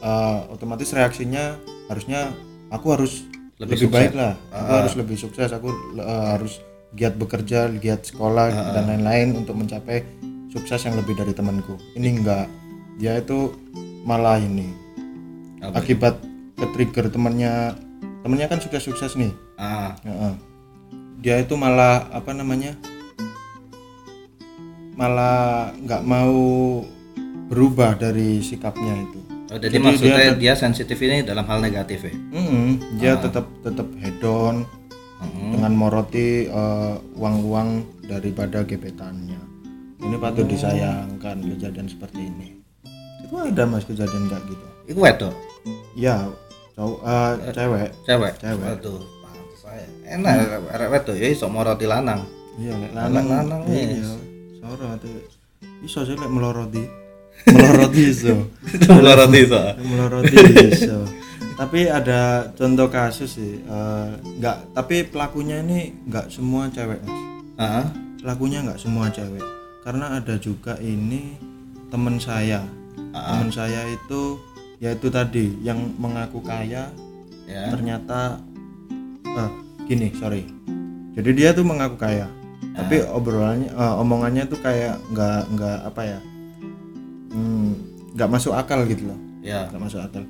eh, 0.00 0.38
otomatis 0.48 0.88
reaksinya 0.90 1.58
harusnya 1.86 2.32
aku 2.70 2.86
harus 2.96 3.28
Lebih 3.60 3.78
lebih, 3.78 3.78
sukses. 3.84 3.94
baik 3.94 4.12
lah. 4.16 4.32
Aku 4.50 4.72
harus 4.74 4.94
lebih 4.96 5.16
sukses, 5.20 5.48
aku 5.52 5.68
eh, 5.94 6.24
harus 6.32 6.58
giat 6.92 7.16
bekerja, 7.16 7.72
giat 7.80 8.04
sekolah 8.04 8.76
dan 8.76 8.84
lain-lain 8.88 9.36
untuk 9.36 9.56
mencapai 9.56 10.04
sukses 10.52 10.84
yang 10.84 10.96
lebih 11.00 11.16
dari 11.16 11.32
temanku. 11.32 11.80
Ini 11.96 12.08
enggak. 12.20 12.46
Dia 13.00 13.20
itu 13.20 13.56
malah 14.04 14.36
ini. 14.36 14.68
Apa? 15.62 15.78
akibat 15.78 16.18
ke 16.58 16.66
trigger 16.74 17.06
temannya. 17.08 17.72
Temannya 18.26 18.46
kan 18.50 18.58
sukses-sukses 18.60 19.14
nih. 19.16 19.32
Ah. 19.56 19.94
Heeh. 20.04 20.34
dia 21.22 21.38
itu 21.38 21.54
malah 21.54 22.10
apa 22.10 22.34
namanya 22.34 22.74
malah 24.98 25.70
nggak 25.78 26.02
mau 26.02 26.34
berubah 27.46 27.94
dari 27.94 28.42
sikapnya 28.42 29.06
itu. 29.06 29.18
Oh, 29.52 29.58
jadi, 29.60 29.76
Jadi 29.76 29.84
maksudnya 29.84 30.16
dia 30.16 30.32
dia, 30.34 30.54
sensitif 30.56 30.96
ini 30.98 31.20
dalam 31.20 31.44
hal 31.44 31.60
negatif 31.60 32.08
ya? 32.08 32.14
Mm-mm, 32.32 32.66
dia 32.96 33.14
tetap 33.20 33.44
tetap 33.60 33.84
hedon 34.00 34.64
Mm. 35.22 35.52
dengan 35.54 35.72
moroti 35.78 36.50
eh, 36.50 36.94
uang-uang 37.14 37.68
daripada 38.10 38.66
gebetannya. 38.66 39.38
Ini 40.02 40.18
patut 40.18 40.50
disayangkan 40.50 41.46
kejadian 41.46 41.86
seperti 41.86 42.26
ini. 42.26 42.58
Itu 43.22 43.38
ada 43.38 43.62
mas 43.64 43.86
kejadian 43.86 44.26
kayak 44.26 44.42
gitu? 44.50 44.66
Itu 44.90 44.98
wedok? 44.98 45.34
Ya 45.94 46.26
cowok 46.74 47.00
eh, 47.06 47.32
cewek. 47.54 47.90
cewek? 48.02 48.32
Cewek. 48.42 48.66
waduh 48.66 49.00
saya 49.62 49.86
enak 50.10 50.58
arek 50.74 50.88
wedok 50.90 51.14
ya 51.14 51.28
iso 51.30 51.46
moroti 51.46 51.86
lanang. 51.86 52.26
Iya 52.58 52.74
lek 52.82 52.90
Lanang- 52.92 53.28
lanang 53.30 53.62
iya. 53.70 54.10
Sorot 54.58 55.02
iso 55.86 56.00
sih 56.02 56.18
lek 56.18 56.30
meloroti. 56.30 56.82
Meloroti 57.46 58.02
iso. 58.10 58.34
Moroti 58.90 59.38
iso. 59.38 59.60
Meloroti 59.80 60.36
iso 60.74 61.21
tapi 61.56 61.88
ada 61.88 62.50
contoh 62.56 62.88
kasus 62.88 63.36
sih 63.36 63.60
eh, 63.60 64.10
nggak 64.40 64.76
tapi 64.76 65.04
pelakunya 65.06 65.60
ini 65.60 65.92
nggak 66.08 66.32
semua 66.32 66.68
cewek 66.72 67.00
mas. 67.04 67.20
Heeh. 67.62 67.86
pelakunya 68.22 68.58
nggak 68.64 68.80
semua 68.80 69.10
cewek. 69.12 69.44
Karena 69.82 70.22
ada 70.22 70.38
juga 70.38 70.78
ini 70.78 71.36
teman 71.90 72.16
saya. 72.16 72.62
Ah. 73.12 73.36
teman 73.36 73.52
saya 73.52 73.84
itu 73.92 74.40
yaitu 74.80 75.12
tadi 75.12 75.52
yang 75.60 75.78
mengaku 76.00 76.40
kaya 76.40 76.88
ya. 77.44 77.68
ternyata 77.68 78.40
eh, 79.26 79.50
gini 79.84 80.08
sorry. 80.16 80.46
Jadi 81.12 81.30
dia 81.36 81.52
tuh 81.52 81.66
mengaku 81.66 82.00
kaya. 82.00 82.30
Tapi 82.72 83.04
obrolannya 83.04 83.68
eh, 83.68 83.94
omongannya 84.00 84.48
tuh 84.48 84.60
kayak 84.62 84.96
nggak 85.12 85.42
nggak 85.52 85.78
apa 85.84 86.02
ya 86.06 86.18
hmm, 87.36 87.70
nggak 88.16 88.30
masuk 88.32 88.56
akal 88.56 88.84
gitu 88.88 89.12
loh. 89.12 89.18
Ya. 89.42 89.68
Nggak 89.68 89.82
masuk 89.82 90.00
akal 90.00 90.24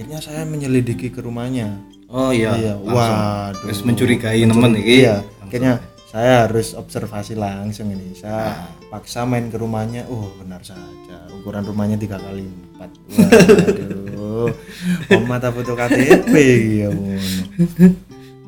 akhirnya 0.00 0.16
saya 0.24 0.48
menyelidiki 0.48 1.12
ke 1.12 1.20
rumahnya. 1.20 1.76
Oh 2.08 2.32
iya. 2.32 2.56
Iya 2.56 2.74
waduh. 2.80 3.52
Terus 3.68 3.84
mencurigai 3.84 4.40
nemen 4.48 4.72
iki? 4.80 5.04
Iya 5.04 5.20
akhirnya 5.44 5.76
saya 6.08 6.48
harus 6.48 6.72
observasi 6.72 7.36
langsung 7.36 7.92
ini. 7.92 8.16
Saya 8.16 8.64
Ah. 8.64 8.64
paksa 8.88 9.28
main 9.28 9.52
ke 9.52 9.60
rumahnya. 9.60 10.08
Oh 10.08 10.32
benar 10.40 10.64
saja. 10.64 11.20
Ukuran 11.36 11.68
rumahnya 11.68 12.00
tiga 12.00 12.16
kali 12.16 12.48
empat 12.48 12.90
waduh. 13.12 14.48
Oma 15.20 15.36
tak 15.36 15.52
foto 15.52 15.76
KTP 15.76 16.32
ya 16.80 16.88
ngono. 16.88 17.20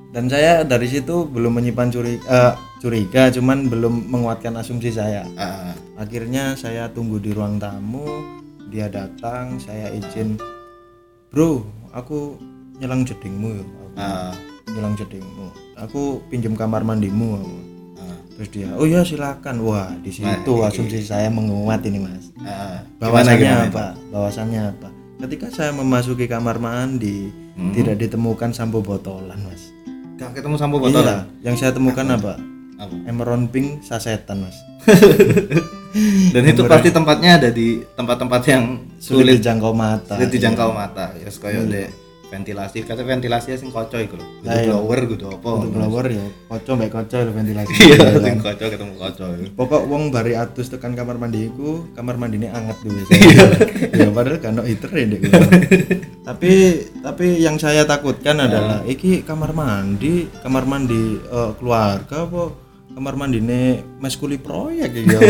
dan 0.09 0.25
saya 0.32 0.64
dari 0.64 0.88
situ 0.88 1.28
belum 1.28 1.61
menyimpan 1.61 1.88
curiga, 1.92 2.25
eh, 2.32 2.52
curiga 2.80 3.28
cuman 3.28 3.68
belum 3.68 4.09
menguatkan 4.09 4.56
asumsi 4.56 4.88
saya. 4.88 5.28
Ah, 5.37 5.76
akhirnya 6.00 6.56
saya 6.56 6.88
tunggu 6.88 7.21
di 7.21 7.37
ruang 7.37 7.61
tamu 7.61 8.40
dia 8.73 8.88
datang 8.88 9.61
saya 9.61 9.92
izin 9.92 10.40
bro 11.32 11.64
aku 11.90 12.36
nyelang 12.76 13.02
jedingmu 13.02 13.48
ya 13.50 13.64
Aku 13.64 13.96
ah, 13.96 14.32
nyelang 14.68 14.94
jedingmu 14.94 15.48
aku 15.74 16.20
pinjam 16.28 16.52
kamar 16.52 16.80
mandimu 16.80 17.36
aku. 17.36 17.56
ah, 17.98 18.16
terus 18.36 18.48
dia 18.50 18.68
oh 18.72 18.84
ya 18.84 19.00
silakan. 19.02 19.60
Wah 19.60 19.92
di 19.98 20.12
situ 20.12 20.52
Nah, 20.52 20.68
asumsi 20.68 21.02
saya 21.02 21.28
menguat 21.28 21.82
ini 21.84 21.98
mas. 21.98 22.30
Gimana, 22.32 22.84
bahwasannya 22.96 23.52
apa? 23.68 23.86
bahwasannya 24.08 24.60
apa? 24.70 24.88
Ketika 25.20 25.46
saya 25.48 25.70
memasuki 25.72 26.26
kamar 26.26 26.56
mandi 26.56 27.32
Hmm. 27.52 27.68
tidak 27.76 28.00
ditemukan 28.00 28.48
sampo 28.56 28.80
botolan 28.80 29.36
mas. 29.44 29.68
Gak 30.16 30.32
ketemu 30.32 30.56
sampo 30.56 30.80
botol 30.80 31.04
iya 31.04 31.28
yang 31.42 31.52
saya 31.52 31.68
temukan 31.68 32.08
apa? 32.08 32.40
Apa? 32.80 32.94
Emerald 33.04 33.52
Pink 33.52 33.84
sasetan 33.84 34.40
mas 34.40 34.56
dan 36.32 36.42
itu 36.49 36.62
pasti 36.64 36.88
tempatnya 36.88 37.30
ada 37.37 37.49
di 37.52 37.84
tempat-tempat 37.94 38.43
yang 38.49 38.64
sulit 38.97 39.25
sulit. 39.28 39.34
dijangkau 39.40 39.73
mata 39.76 40.14
sulit 40.17 40.30
dijangkau 40.32 40.71
mata. 40.73 41.12
Ya 41.21 41.28
yes, 41.28 41.36
kayak 41.36 41.69
dek 41.69 41.88
ventilasi. 42.32 42.88
Kata 42.88 43.04
ventilasi 43.04 43.60
sing 43.60 43.69
kocok 43.69 44.00
iku 44.00 44.17
lho. 44.17 44.25
Kudu 44.40 44.49
iya. 44.49 44.73
blower 44.73 45.00
kudu 45.04 45.25
apa 45.28 45.49
untuk 45.52 45.71
blower 45.76 46.06
ya. 46.08 46.25
Kocok 46.49 46.73
mbak 46.80 46.90
kocok 46.97 47.19
lho 47.28 47.32
ventilasi. 47.36 47.73
Iya 47.76 47.97
Ya 48.00 48.08
kan? 48.08 48.25
sing 48.25 48.36
kocok 48.40 48.69
ketemu 48.73 48.95
kocok. 48.97 49.28
Iku. 49.36 49.47
pokok 49.52 49.82
wong 49.84 50.02
bari 50.08 50.32
atus 50.32 50.73
tekan 50.73 50.97
kamar 50.97 51.21
mandiku 51.21 51.84
kamar 51.93 52.17
mandine 52.17 52.49
anget 52.49 52.80
dulu 52.80 53.04
Iya. 53.12 53.45
ya 53.93 54.08
padahal 54.08 54.40
kan 54.40 54.56
no 54.56 54.64
heater 54.64 54.88
ya 54.97 55.04
tapi 56.28 56.52
tapi 57.04 57.26
yang 57.43 57.60
saya 57.60 57.84
takutkan 57.84 58.40
adalah 58.40 58.80
iki 58.88 59.21
kamar 59.26 59.52
mandi 59.52 60.30
kamar 60.40 60.64
mandi 60.64 61.19
eh, 61.21 61.50
keluarga 61.60 62.25
apa 62.25 62.61
kamar 62.93 63.17
mandine 63.17 63.81
mes 63.99 64.15
kuli 64.17 64.37
proyek 64.37 64.93
ya. 64.93 65.21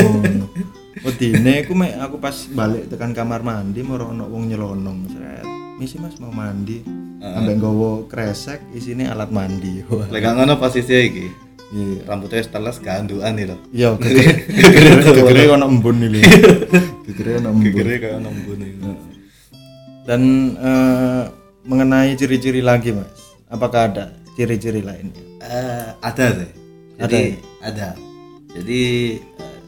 Wedine 1.06 1.64
aku 1.64 1.72
mek 1.72 1.96
aku 1.98 2.16
pas 2.20 2.36
balik 2.52 2.92
tekan 2.92 3.16
kamar 3.16 3.40
mandi 3.40 3.80
mau 3.80 3.96
ono 3.96 4.28
wong 4.28 4.50
nyelonong. 4.50 4.98
Seret. 5.08 5.46
Misi 5.80 5.96
mas 5.98 6.20
mau 6.20 6.30
mandi. 6.30 6.84
Ambek 7.22 7.58
nggawa 7.58 7.90
kresek 8.10 8.60
isine 8.76 9.08
alat 9.08 9.32
mandi. 9.32 9.80
Lek 9.88 10.20
gak 10.20 10.34
ngono 10.36 10.60
posisi 10.60 10.94
iki. 10.94 11.26
Iya. 11.72 12.04
Rambutnya 12.04 12.44
setelah 12.44 12.74
ganduan 12.76 13.32
nih 13.32 13.48
lho. 13.48 13.56
Iya, 13.72 13.96
gegere 15.16 15.48
ono 15.56 15.64
embun 15.72 16.04
iki. 16.04 16.20
Gegere 17.08 17.40
ono 17.40 17.48
embun. 17.56 17.64
gegere 17.64 17.94
kayak 17.96 18.20
nembun 18.20 18.60
iku 18.60 18.90
Dan 20.04 20.20
eh, 20.60 21.24
mengenai 21.64 22.12
ciri-ciri 22.12 22.60
lagi, 22.60 22.92
Mas. 22.92 23.32
Apakah 23.48 23.88
ada 23.88 24.04
ciri-ciri 24.36 24.84
lainnya? 24.84 25.24
Eh, 25.40 25.88
ada 26.04 26.26
deh 26.36 26.61
jadi 26.98 27.40
ada, 27.62 27.88
jadi 28.52 28.82
eh, 29.20 29.58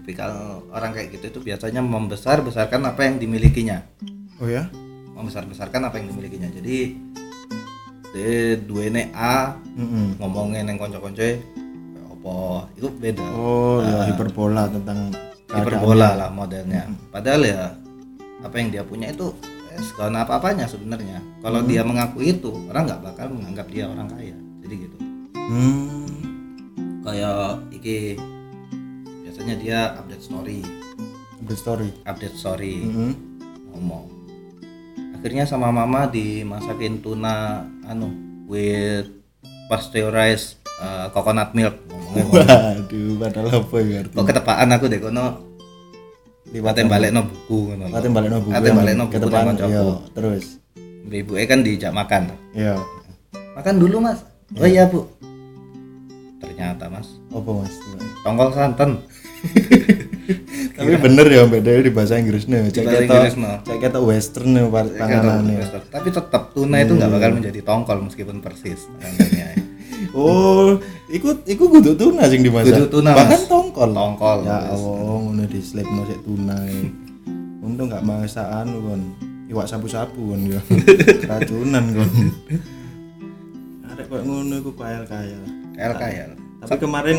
tipikal 0.00 0.62
orang 0.74 0.94
kayak 0.96 1.14
gitu 1.14 1.24
itu 1.30 1.40
biasanya 1.42 1.82
membesar 1.84 2.42
besarkan 2.42 2.86
apa 2.88 3.06
yang 3.06 3.20
dimilikinya. 3.20 3.82
Oh 4.42 4.50
ya? 4.50 4.66
membesar 5.14 5.46
besarkan 5.46 5.88
apa 5.88 6.02
yang 6.02 6.10
dimilikinya. 6.10 6.50
Jadi 6.50 6.98
de 8.14 8.58
duene 8.62 9.10
A 9.14 9.58
Mm-mm. 9.74 10.18
ngomongin 10.22 10.66
yang 10.66 10.78
konco-konco 10.78 11.22
apa 11.22 12.36
itu 12.74 12.88
beda. 12.90 13.24
Oh, 13.34 13.82
ya 13.82 14.10
hiperbola 14.10 14.70
tentang 14.70 15.14
hiperbola 15.50 16.18
lah 16.18 16.28
modelnya. 16.30 16.90
Padahal 17.14 17.42
ya 17.46 17.62
apa 18.44 18.54
yang 18.60 18.68
dia 18.74 18.82
punya 18.84 19.10
itu 19.10 19.32
eh, 19.72 19.82
segala 19.82 20.26
apa-apanya 20.26 20.66
sebenarnya. 20.66 21.22
Kalau 21.40 21.62
dia 21.64 21.82
mengaku 21.86 22.22
itu 22.22 22.50
orang 22.70 22.90
nggak 22.90 23.02
bakal 23.02 23.26
menganggap 23.32 23.66
dia 23.70 23.84
orang 23.88 24.06
kaya. 24.10 24.36
Jadi 24.66 24.74
gitu. 24.76 24.96
Hmm. 25.34 26.03
Kayak 27.04 27.36
iki 27.70 28.16
biasanya 29.22 29.54
dia 29.56 29.78
update 29.94 30.22
story 30.22 30.60
Update 31.38 31.60
story. 31.60 31.88
update 32.02 32.34
story 32.34 32.74
Mm-mm. 32.80 33.12
ngomong 33.70 34.08
akhirnya 35.14 35.44
sama 35.44 35.68
mama 35.68 36.04
dimasakin 36.06 37.00
tuna 37.00 37.60
anu 37.84 38.08
with 38.44 39.08
pasteurized 39.66 40.60
uh, 40.78 41.08
coconut 41.10 41.52
milk 41.52 41.76
ngomongnya 41.88 42.24
ngono. 42.24 42.44
Waduh, 42.76 43.12
padahal 43.18 43.48
apa 43.54 43.76
ya 43.80 44.00
kok 44.04 44.24
ketepaan 44.24 44.68
aku 44.70 44.84
deh 44.86 45.00
kono 45.00 45.26
liwate 46.48 46.84
balik 46.84 47.10
no 47.10 47.24
buku 47.24 47.58
ngono. 47.72 47.84
Kate 47.90 48.08
balik 48.08 48.28
no 48.30 48.38
buku. 48.38 48.52
Kate 48.52 48.68
balekno 48.70 49.02
buku 49.04 49.14
Ketepan, 49.16 49.32
nang 49.42 49.48
kancaku. 49.56 49.72
iya, 49.72 49.84
terus. 50.12 50.44
ibu 51.04 51.32
kan 51.36 51.60
diajak 51.60 51.92
makan 51.92 52.22
Iya. 52.52 52.74
makan 53.54 53.74
dulu 53.76 53.96
mas 54.00 54.24
oh 54.56 54.64
iya 54.64 54.88
bu 54.88 55.04
ternyata 56.44 56.84
mas 56.92 57.08
Apa, 57.32 57.50
Mas? 57.56 57.74
tongkol 58.20 58.48
santan 58.52 58.90
Tapi 60.74 60.92
bener 60.98 61.26
ya 61.30 61.44
beda 61.46 61.70
di 61.84 61.92
bahasa 61.92 62.18
Inggrisnya. 62.18 62.66
Cek 62.66 62.82
kita 62.82 63.04
Inggris, 63.06 63.36
no. 63.38 63.60
cek 63.62 63.78
kita 63.78 63.98
western 64.02 64.56
ya 64.56 64.64
panganannya. 64.66 65.62
tapi 65.92 66.08
tetap 66.10 66.50
tuna 66.50 66.82
itu 66.82 66.98
nggak 66.98 67.10
bakal 67.12 67.30
menjadi 67.38 67.60
tongkol 67.62 67.98
meskipun 68.08 68.42
persis 68.42 68.88
tangannya. 68.98 69.48
Oh, 70.14 70.78
ikut 71.10 71.42
ikut 71.42 71.68
kudu 71.74 71.98
tuna 71.98 72.30
sing 72.30 72.46
dimasak. 72.46 72.70
Kudu 72.70 72.86
tuna, 72.86 73.18
Bahkan 73.18 73.34
Mas. 73.34 73.50
tongkol. 73.50 73.90
Tongkol, 73.90 74.38
Ya. 74.46 74.62
Allah, 74.70 75.18
ngono 75.18 75.42
di 75.42 75.58
slipno 75.58 76.06
sik 76.06 76.22
tuna. 76.22 76.54
Untung 77.58 77.90
gak 77.90 78.04
masak 78.06 78.46
anu 78.46 78.78
kon. 78.84 79.02
Iwak 79.50 79.66
sapu-sapu 79.66 80.34
kon 80.34 80.46
ya. 80.46 80.60
Keracunan 81.24 81.84
kon. 81.98 82.10
Arek 83.90 84.06
kok 84.06 84.22
ngono 84.22 84.54
iku 84.60 84.70
kaya 84.78 85.02
kaya. 85.02 85.38
Kayak 85.74 85.94
kayak 85.96 86.26
Tapi 86.62 86.74
kemarin 86.78 87.18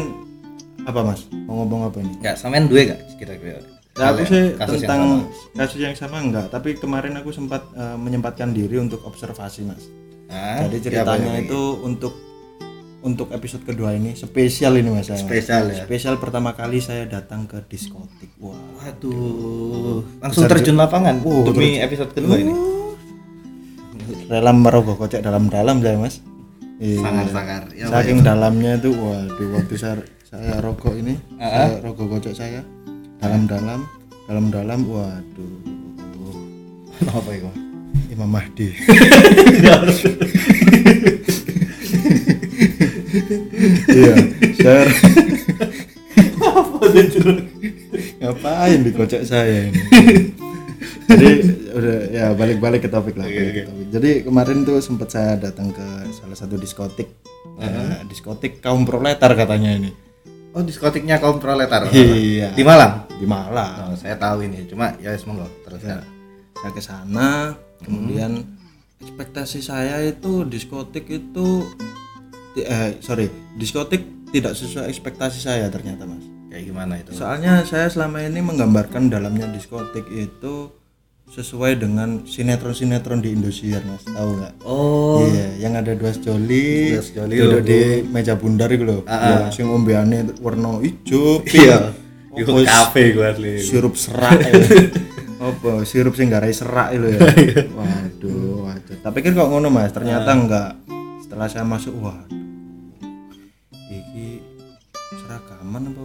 apa 0.81 0.99
Mas? 1.01 1.21
Mau 1.45 1.61
ngomong 1.61 1.81
apa 1.87 1.97
ini? 1.99 2.13
nggak 2.17 2.35
samain 2.35 2.65
dua 2.65 2.81
gak 2.87 3.01
kira-kira 3.15 3.61
Nah, 3.95 4.11
aku 4.11 4.23
sih 4.23 4.35
yang- 4.51 4.59
kasus 4.59 4.75
yang 4.75 4.81
tentang 4.81 5.01
sama. 5.01 5.55
kasus 5.55 5.79
yang 5.79 5.95
sama 5.95 6.17
enggak, 6.19 6.45
tapi 6.49 6.75
kemarin 6.75 7.15
aku 7.15 7.31
sempat 7.31 7.63
eh, 7.71 7.95
menyempatkan 7.95 8.51
diri 8.51 8.75
untuk 8.77 8.99
observasi, 9.01 9.63
Mas. 9.63 9.87
Nah, 10.27 10.67
Jadi 10.67 10.77
ya, 10.77 10.83
ceritanya 10.99 11.31
boleh. 11.31 11.43
itu 11.43 11.61
untuk 11.81 12.13
untuk 12.99 13.29
episode 13.29 13.63
kedua 13.63 13.93
ini 13.93 14.11
spesial 14.11 14.75
ini 14.75 14.89
mas. 14.89 15.07
Spesial 15.07 15.69
ya? 15.69 15.85
Spesial 15.85 16.17
pertama 16.17 16.51
kali 16.51 16.81
saya 16.81 17.05
datang 17.05 17.45
ke 17.45 17.61
diskotik. 17.63 18.33
Wah. 18.37 18.57
waduh 18.75 20.01
langsung 20.19 20.43
Besar 20.43 20.57
terjun 20.57 20.75
lapangan 20.75 21.21
Oh, 21.21 21.45
demi 21.45 21.77
episode 21.77 22.11
kedua 22.11 22.35
ini 22.35 22.49
Rela 24.25 24.51
merogoh 24.51 24.95
kocek 24.95 25.21
dalam-dalam 25.21 25.79
saya 25.79 25.97
mas. 25.97 26.17
Iya. 26.75 26.99
sangar-sangar. 26.99 27.63
Ya 27.71 27.87
saking 27.87 28.19
dalamnya 28.19 28.75
itu 28.75 28.91
waduh 28.91 29.49
waktu 29.55 29.75
saya 29.79 29.95
saya 30.27 30.59
rokok 30.59 30.93
ini 30.99 31.15
saya 31.39 31.79
rokok 31.79 32.05
gocek 32.19 32.35
saya 32.35 32.61
dalam-dalam 33.23 33.87
dalam-dalam 34.27 34.79
waduh. 34.83 35.55
Apa 37.11 37.31
itu? 37.31 37.51
Imam 38.11 38.29
Mahdi. 38.31 38.71
Iya 43.95 44.15
saya 44.59 44.83
ngapain 48.19 48.79
dikocek 48.83 49.23
saya 49.23 49.71
ini? 49.71 49.81
Jadi 51.09 51.29
udah 51.75 51.97
ya 52.09 52.25
balik-balik 52.33 52.87
ke 52.87 52.89
topik 52.89 53.19
lah 53.19 53.27
balik 53.29 53.53
ke 53.53 53.63
topik. 53.67 53.87
jadi 53.93 54.11
kemarin 54.25 54.65
tuh 54.65 54.79
sempat 54.81 55.11
saya 55.11 55.37
datang 55.37 55.69
ke 55.69 55.85
salah 56.35 56.51
satu 56.51 56.59
diskotik 56.59 57.09
Eh, 57.55 58.03
diskotik 58.11 58.59
kaum 58.59 58.83
proletar 58.83 59.31
katanya 59.31 59.79
ini. 59.79 59.91
Oh 60.51 60.63
diskotiknya 60.63 61.19
kaum 61.23 61.39
proletar. 61.39 61.87
Iya. 61.91 62.51
di 62.51 62.63
Malang? 62.63 63.07
Di 63.15 63.23
Malang. 63.27 63.91
Oh, 63.91 63.95
saya 63.95 64.19
tahu 64.19 64.43
ini. 64.43 64.67
Cuma 64.67 64.91
ya 64.99 65.15
semoga 65.15 65.47
terus. 65.63 65.83
Ya, 65.83 66.03
saya 66.59 66.71
ke 66.71 66.81
sana 66.83 67.55
kemudian 67.83 68.43
ekspektasi 69.03 69.59
saya 69.59 69.99
itu 70.03 70.47
diskotik 70.47 71.05
itu 71.11 71.67
eh 72.55 72.95
sorry 73.03 73.27
diskotik 73.59 74.31
tidak 74.31 74.55
sesuai 74.55 74.87
ekspektasi 74.91 75.39
saya 75.43 75.67
ternyata 75.71 76.07
mas. 76.07 76.23
Kayak 76.51 76.63
gimana 76.71 76.93
itu 76.99 77.11
soalnya 77.11 77.67
saya 77.67 77.91
selama 77.91 78.23
ini 78.23 78.39
menggambarkan 78.39 79.11
dalamnya 79.11 79.51
diskotik 79.51 80.07
itu 80.11 80.71
sesuai 81.25 81.81
dengan 81.81 82.21
sinetron-sinetron 82.21 83.17
di 83.17 83.33
Indosiar 83.33 83.81
mas. 83.81 84.05
Tahu 84.05 84.29
nggak? 84.37 84.53
Oh. 84.61 85.25
Iya 85.25 85.67
yang 85.67 85.73
ada 85.73 85.97
dua 85.97 86.13
joli 86.13 86.93
Dua 86.93 87.01
sejoli 87.01 87.35
duduk 87.41 87.61
di 87.65 88.05
meja 88.05 88.37
bundar 88.37 88.69
itu 88.69 88.85
loh. 88.85 89.01
Ya, 89.09 89.49
sing 89.49 89.65
ombeane 89.65 90.37
warna 90.39 90.77
hijau 90.85 91.41
iya. 91.49 91.97
Apa 92.35 92.39
Ikut 92.43 92.67
kafe 92.67 93.15
gua 93.15 93.31
asli 93.31 93.63
sirup 93.63 93.95
serak 93.97 94.37
ya. 94.37 94.53
apa? 95.49 95.71
Sirup 95.87 96.13
sing 96.13 96.29
garai 96.29 96.53
serak 96.53 96.93
itu 96.93 97.17
ya? 97.17 97.19
Waduh 97.73 98.69
waduh. 98.69 98.97
Tapi 99.01 99.15
pikir 99.17 99.33
kok 99.33 99.49
ngono 99.49 99.73
mas? 99.73 99.89
Ternyata 99.95 100.29
enggak 100.29 100.69
setelah 101.25 101.49
saya 101.49 101.65
masuk 101.65 101.95
waduh. 101.97 102.37
Iki 103.89 104.45
seragaman 105.25 105.89
apa? 105.89 106.03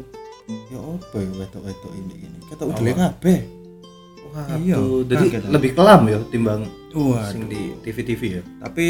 Ya 0.73 0.81
apa 0.81 1.17
ya 1.21 1.31
wetok 1.45 1.63
wetok 1.67 1.93
ini? 1.93 2.15
Ini 2.25 2.39
kata 2.49 2.63
udah 2.67 2.95
kabeh 2.97 3.60
Waduh, 4.31 4.59
Iya, 4.59 4.77
jadi 5.11 5.25
kaget 5.29 5.51
lebih 5.51 5.71
kelam 5.75 6.01
ya 6.07 6.19
timbang 6.31 6.61
waduh. 6.91 7.27
sing 7.27 7.47
di 7.47 7.75
TV-TV 7.83 8.23
ya. 8.39 8.43
tapi 8.59 8.87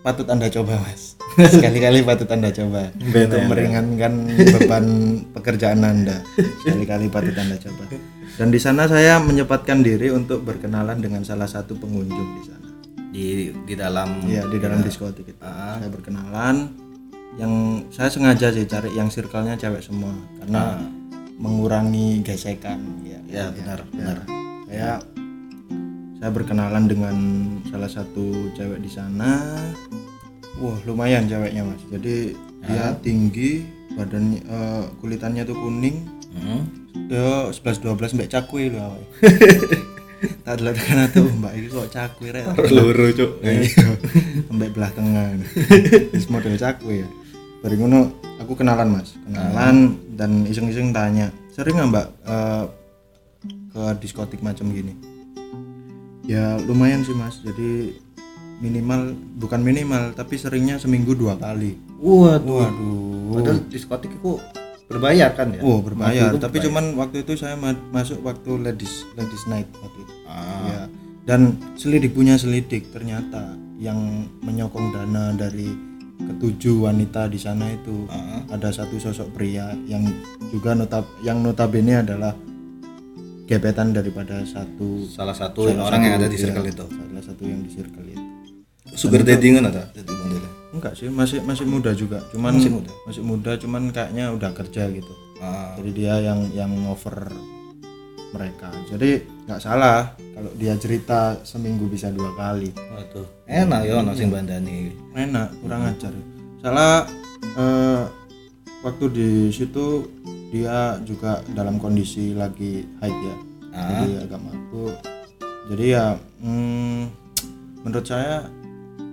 patut 0.00 0.26
anda 0.26 0.48
coba 0.48 0.80
mas. 0.80 1.14
Sekali-kali 1.54 2.02
patut 2.02 2.26
anda 2.26 2.50
coba. 2.50 2.88
Untuk 2.96 3.36
ya, 3.36 3.46
meringankan 3.46 4.12
beban 4.56 4.86
pekerjaan 5.30 5.84
anda. 5.84 6.24
Sekali-kali 6.64 7.06
patut 7.06 7.36
anda 7.36 7.54
coba. 7.54 7.84
Dan 8.34 8.48
di 8.48 8.58
sana 8.58 8.88
saya 8.88 9.20
menyempatkan 9.20 9.84
diri 9.84 10.08
untuk 10.08 10.42
berkenalan 10.42 10.98
dengan 10.98 11.22
salah 11.22 11.46
satu 11.46 11.76
pengunjung 11.76 12.28
di 12.34 12.42
sana. 12.42 12.68
Di 13.12 13.26
di 13.52 13.74
dalam 13.76 14.24
Iya 14.24 14.48
di 14.48 14.56
dalam 14.56 14.80
diskotik 14.80 15.28
itu. 15.28 15.38
Saya 15.38 15.86
berkenalan. 15.86 16.72
Yang 17.38 17.52
saya 17.92 18.08
sengaja 18.10 18.50
sih 18.50 18.66
cari 18.66 18.90
yang 18.90 19.06
circle-nya 19.06 19.54
cewek 19.54 19.84
semua. 19.84 20.10
Karena 20.40 20.80
mengurangi 21.40 22.20
gesekan. 22.20 23.00
Ya 23.02 23.18
ya 23.26 23.44
benar 23.50 23.80
benar. 23.88 24.18
saya 24.68 25.02
saya 26.20 26.30
berkenalan 26.30 26.84
dengan 26.84 27.16
salah 27.72 27.88
satu 27.88 28.52
cewek 28.52 28.84
di 28.84 28.90
sana. 28.92 29.40
Wah 30.60 30.76
lumayan 30.84 31.24
ceweknya 31.24 31.64
mas. 31.64 31.80
Jadi 31.88 32.36
dia 32.68 32.92
tinggi 33.00 33.64
badannya 33.96 34.40
eh, 34.44 34.84
kulitannya 35.00 35.42
tuh 35.48 35.56
kuning. 35.56 36.04
Hmm. 36.30 36.62
ya 37.10 37.50
11 37.50 37.82
12 37.82 38.14
mbak 38.20 38.30
cakwe 38.30 38.70
lho 38.70 38.78
awake. 38.78 39.08
Tak 40.44 40.60
delok 40.60 40.76
kan 40.76 41.08
tuh 41.16 41.24
mbak 41.32 41.56
ini 41.56 41.66
kok 41.72 41.88
cakwe 41.88 42.28
rek. 42.28 42.44
Loro 42.68 43.08
cuk. 43.08 43.40
sampai 44.46 44.68
belah 44.68 44.92
tengah 44.92 45.40
Wis 46.12 46.28
model 46.28 46.60
cakwe 46.60 47.02
ya 47.02 47.08
bari 47.60 47.76
ngono 47.76 48.12
aku 48.40 48.56
kenalan 48.56 49.00
mas. 49.00 49.16
Kenalan 49.28 50.00
dan 50.16 50.44
iseng-iseng 50.48 50.92
tanya. 50.96 51.28
Sering 51.52 51.76
nggak 51.76 51.88
mbak 51.92 52.06
eh, 52.24 52.64
ke 53.70 53.82
diskotik 54.00 54.40
macam 54.40 54.72
gini? 54.72 54.96
Ya 56.24 56.56
lumayan 56.64 57.04
sih 57.04 57.16
mas. 57.16 57.40
Jadi 57.44 57.96
minimal 58.60 59.16
bukan 59.40 59.60
minimal 59.64 60.12
tapi 60.12 60.36
seringnya 60.36 60.80
seminggu 60.80 61.16
dua 61.16 61.36
kali. 61.36 61.76
Waduh. 62.00 62.56
waduh. 62.64 63.32
Padahal 63.40 63.58
diskotik 63.68 64.12
itu 64.12 64.40
berbayar 64.90 65.30
kan 65.38 65.54
ya? 65.54 65.62
oh 65.62 65.78
berbayar. 65.80 66.34
Tapi 66.34 66.58
cuman 66.66 66.98
waktu 66.98 67.22
itu 67.22 67.38
saya 67.38 67.54
ma- 67.54 67.78
masuk 67.94 68.20
waktu 68.26 68.58
ladies 68.58 69.06
ladies 69.14 69.44
night 69.46 69.68
waktu 69.78 69.98
itu. 70.02 70.14
Ah. 70.26 70.64
Ya. 70.66 70.80
Dan 71.28 71.60
selidik 71.78 72.16
punya 72.16 72.34
selidik 72.34 72.90
ternyata 72.90 73.54
yang 73.78 74.26
menyokong 74.42 74.92
dana 74.92 75.30
dari 75.36 75.89
ketujuh 76.28 76.84
wanita 76.84 77.26
di 77.30 77.38
sana 77.40 77.70
itu 77.72 78.04
Ah. 78.12 78.44
ada 78.52 78.68
satu 78.68 79.00
sosok 79.00 79.32
pria 79.32 79.72
yang 79.88 80.04
juga 80.52 80.76
notab 80.76 81.08
yang 81.24 81.40
notabene 81.40 82.04
adalah 82.04 82.36
gebetan 83.48 83.90
daripada 83.90 84.46
satu 84.46 85.06
Salah 85.10 85.34
satu 85.34 85.66
salah 85.66 85.90
orang 85.90 86.00
yang 86.06 86.14
satu, 86.14 86.22
ada 86.22 86.28
di 86.30 86.36
ya, 86.38 86.42
circle 86.46 86.66
itu. 86.70 86.84
Salah 86.86 87.24
satu 87.24 87.42
yang 87.42 87.60
di 87.66 87.70
circle 87.70 88.06
itu. 88.06 88.24
Sugar 88.94 89.22
daddy 89.26 89.48
kan 89.58 89.64
ada. 89.70 89.82
Enggak 90.70 90.94
sih, 90.94 91.10
masih 91.10 91.42
masih 91.42 91.66
muda 91.66 91.90
juga. 91.98 92.22
Cuman 92.30 92.54
Masih 92.54 92.70
muda? 92.70 92.90
Masih 93.04 93.22
muda 93.26 93.50
cuman 93.58 93.82
kayaknya 93.90 94.30
udah 94.30 94.50
kerja 94.54 94.86
gitu. 94.94 95.12
Ah. 95.42 95.74
Jadi 95.74 95.90
dia 95.98 96.14
yang 96.22 96.46
yang 96.54 96.70
over 96.86 97.26
mereka. 98.30 98.70
Jadi 98.86 99.10
nggak 99.44 99.58
salah 99.58 100.10
kalau 100.16 100.50
dia 100.54 100.74
cerita 100.74 101.36
seminggu 101.42 101.86
bisa 101.86 102.08
dua 102.08 102.30
kali. 102.32 102.70
Waduh. 102.70 103.26
Enak 103.44 103.80
ya 103.82 103.98
ono 103.98 104.12
sing 104.12 104.30
bandani. 104.30 104.94
enak 105.10 105.50
kurang 105.58 105.82
ajar 105.86 106.14
salah 106.60 107.02
eh, 107.56 108.02
waktu 108.80 109.04
di 109.10 109.28
situ 109.48 110.06
dia 110.48 111.00
juga 111.02 111.40
dalam 111.50 111.76
kondisi 111.76 112.32
lagi 112.32 112.84
haid 113.00 113.18
ya 113.20 113.36
Ah. 113.70 114.02
jadi 114.02 114.26
agak 114.26 114.40
mabuk 114.40 114.98
jadi 115.66 115.84
ya 115.88 116.04
hmm, 116.42 117.06
menurut 117.80 118.02
saya 118.02 118.42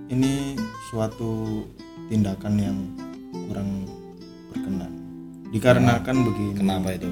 ini 0.08 0.58
suatu 0.90 1.62
tindakan 2.06 2.54
yang 2.58 2.78
kurang 3.46 3.86
berkenan 4.50 4.90
dikarenakan 5.48 6.16
begini 6.26 6.52
Kenapa 6.58 6.90
itu? 6.90 7.06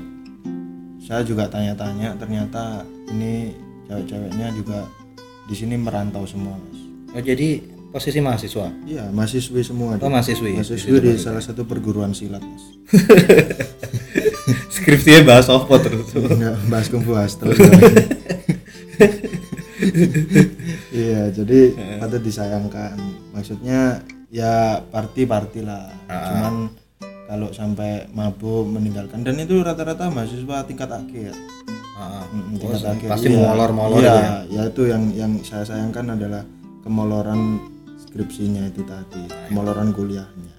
Saya 1.06 1.22
juga 1.22 1.46
tanya-tanya 1.46 2.18
ternyata 2.18 2.82
ini 3.14 3.54
cewek-ceweknya 3.86 4.50
juga 4.58 4.90
di 5.46 5.54
sini 5.54 5.78
merantau 5.78 6.26
semua 6.26 6.58
mas. 6.58 6.78
Oh 7.14 7.22
jadi 7.22 7.62
posisi 7.94 8.18
mahasiswa. 8.18 8.66
iya 8.82 9.06
mahasiswi 9.14 9.62
semua. 9.62 9.94
Oh 10.02 10.10
mahasiswi. 10.10 10.58
mahasiswi 10.58 10.98
di 10.98 11.14
salah 11.14 11.38
satu 11.38 11.62
perguruan 11.62 12.10
silat 12.10 12.42
mas. 12.42 12.64
Skripsinya 14.74 15.22
bahas 15.22 15.46
apa 15.46 15.78
terus? 15.78 16.10
Enggak 16.18 16.58
bahas 16.66 16.90
kungfu 16.90 17.14
hustle. 17.14 17.54
Iya 20.96 21.28
jadi 21.30 21.76
patut 22.00 22.24
disayangkan. 22.24 22.96
Maksudnya 23.36 24.00
ya 24.32 24.80
party 24.88 25.28
party 25.28 25.60
lah 25.62 25.92
cuman 26.08 26.72
kalau 27.26 27.50
sampai 27.50 28.06
mabuk 28.14 28.70
meninggalkan. 28.70 29.26
Dan 29.26 29.42
itu 29.42 29.58
rata-rata 29.60 30.08
mahasiswa 30.08 30.62
tingkat 30.64 30.90
akhir. 30.90 31.34
Ah, 31.96 32.22
Mm, 32.30 32.54
oh, 32.54 32.58
tingkat 32.60 32.82
akhir. 32.86 33.08
Pasti 33.10 33.28
iya. 33.34 33.42
molor-molor 33.42 34.00
iya, 34.00 34.14
ya. 34.14 34.34
ya 34.46 34.62
itu 34.70 34.82
yang 34.86 35.04
yang 35.12 35.32
saya 35.42 35.64
sayangkan 35.66 36.14
adalah 36.14 36.42
kemoloran 36.86 37.58
skripsinya 37.98 38.70
itu 38.70 38.86
tadi 38.86 39.26
kemoloran 39.50 39.90
kuliahnya. 39.90 40.54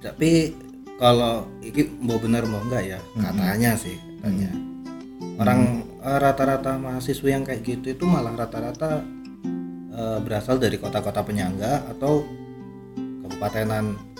Tapi 0.00 0.54
kalau 0.96 1.44
ini 1.60 1.82
mau 2.00 2.16
benar 2.16 2.48
mau 2.48 2.62
enggak 2.64 2.96
ya? 2.96 3.00
Katanya 3.20 3.76
sih, 3.76 4.00
katanya. 4.22 4.50
Orang 5.36 5.84
eh, 6.00 6.18
rata-rata 6.18 6.80
mahasiswa 6.80 7.28
yang 7.28 7.44
kayak 7.44 7.60
gitu 7.66 7.92
itu 7.92 8.04
malah 8.08 8.32
rata-rata 8.32 9.04
eh, 9.92 10.18
berasal 10.24 10.56
dari 10.56 10.80
kota-kota 10.80 11.20
penyangga 11.20 11.84
atau 11.92 12.24
kabupatenan 13.26 14.15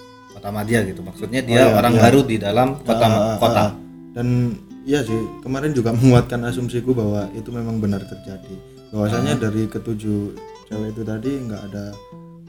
Madia 0.51 0.81
gitu. 0.83 1.01
Maksudnya 1.03 1.41
dia 1.43 1.67
iya, 1.67 1.75
orang 1.75 1.95
iya. 1.95 2.03
baru 2.07 2.21
di 2.23 2.37
dalam 2.37 2.69
kota 2.83 3.07
ah, 3.07 3.37
kota. 3.39 3.63
ah. 3.63 3.71
dan 4.17 4.57
iya 4.83 5.03
sih 5.03 5.19
kemarin 5.43 5.73
juga 5.73 5.91
menguatkan 5.99 6.41
asumsiku 6.47 6.95
bahwa 6.95 7.27
itu 7.35 7.51
memang 7.51 7.79
benar 7.79 8.01
terjadi 8.03 8.55
bahwasanya 8.91 9.35
Ah. 9.37 9.41
dari 9.51 9.67
ketujuh 9.67 10.33
cewek 10.67 10.95
itu 10.95 11.03
tadi 11.03 11.31
nggak 11.43 11.63
ada 11.69 11.85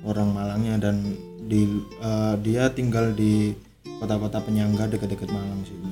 orang 0.05 0.29
Malangnya 0.31 0.77
dan 0.79 1.17
di 1.43 1.65
eh, 1.97 2.33
dia 2.41 2.69
tinggal 2.69 3.12
di 3.12 3.51
kota-kota 3.97 4.39
penyangga 4.39 4.86
dekat-dekat 4.88 5.27
Malang 5.27 5.63
sini 5.63 5.91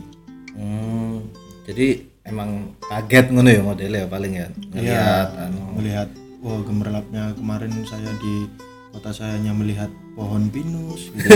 Hmm, 0.56 1.20
jadi 1.68 2.00
emang 2.24 2.72
kaget 2.82 3.28
ngono 3.28 3.50
ya 3.52 3.60
modelnya 3.60 4.08
paling 4.08 4.34
ya 4.34 4.48
ngelihat 4.72 5.28
anu. 5.36 5.60
melihat 5.76 6.08
wah 6.40 6.64
gemerlapnya 6.64 7.36
kemarin 7.36 7.76
saya 7.84 8.08
di 8.18 8.48
kota 8.96 9.12
saya 9.12 9.36
hanya 9.36 9.52
melihat 9.52 9.92
pohon 10.16 10.48
pinus 10.48 11.12
gitu. 11.12 11.28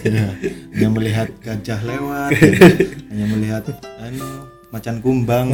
Ya, 0.00 0.30
hanya 0.72 0.88
melihat 0.94 1.28
gajah 1.42 1.82
lewat 1.82 2.30
gitu. 2.38 2.62
hanya 3.10 3.26
melihat 3.34 3.64
anu 3.98 4.46
macan 4.70 5.02
kumbang 5.02 5.50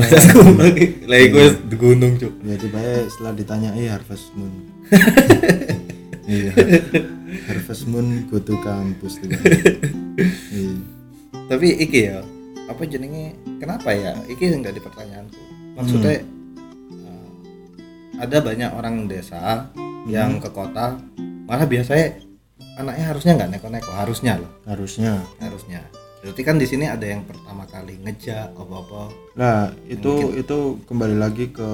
Lah 1.08 1.18
iku 1.18 1.36
wis 1.40 1.56
di 1.64 1.76
gunung, 1.80 2.20
Cuk. 2.20 2.36
ya 2.44 2.54
tiba 2.60 2.78
setelah 3.08 3.32
ditanyai 3.32 3.88
harvest 3.88 4.28
moon 4.36 4.52
iya 6.28 6.52
harvest 7.48 7.88
moon 7.88 8.28
go 8.28 8.36
to 8.36 8.52
kampus 8.60 9.16
tiba 9.18 9.40
iya. 10.52 10.76
Tapi 11.46 11.78
iki 11.78 12.10
ya, 12.10 12.26
apa 12.66 12.82
jenenge? 12.90 13.38
Kenapa 13.62 13.94
ya? 13.94 14.18
Iki 14.26 14.50
enggak 14.50 14.74
di 14.74 14.82
pertanyaanku. 14.82 15.42
Maksudnya 15.78 16.18
eh, 16.18 17.28
ada 18.18 18.42
banyak 18.42 18.70
orang 18.74 19.06
desa 19.06 19.70
yang 20.10 20.42
ke 20.42 20.50
kota 20.50 20.98
malah 21.46 21.66
biasanya 21.66 22.18
anaknya 22.76 23.04
harusnya 23.08 23.32
nggak 23.38 23.50
neko-neko 23.56 23.90
harusnya 23.94 24.32
loh 24.42 24.52
harusnya 24.66 25.12
harusnya 25.38 25.80
berarti 26.20 26.42
kan 26.42 26.58
di 26.58 26.66
sini 26.66 26.90
ada 26.90 27.06
yang 27.06 27.22
pertama 27.22 27.62
kali 27.70 27.96
ngejak 28.02 28.50
apa-apa 28.58 29.26
Nah, 29.36 29.68
itu 29.84 30.32
itu 30.32 30.80
kembali 30.88 31.16
lagi 31.20 31.52
ke 31.52 31.70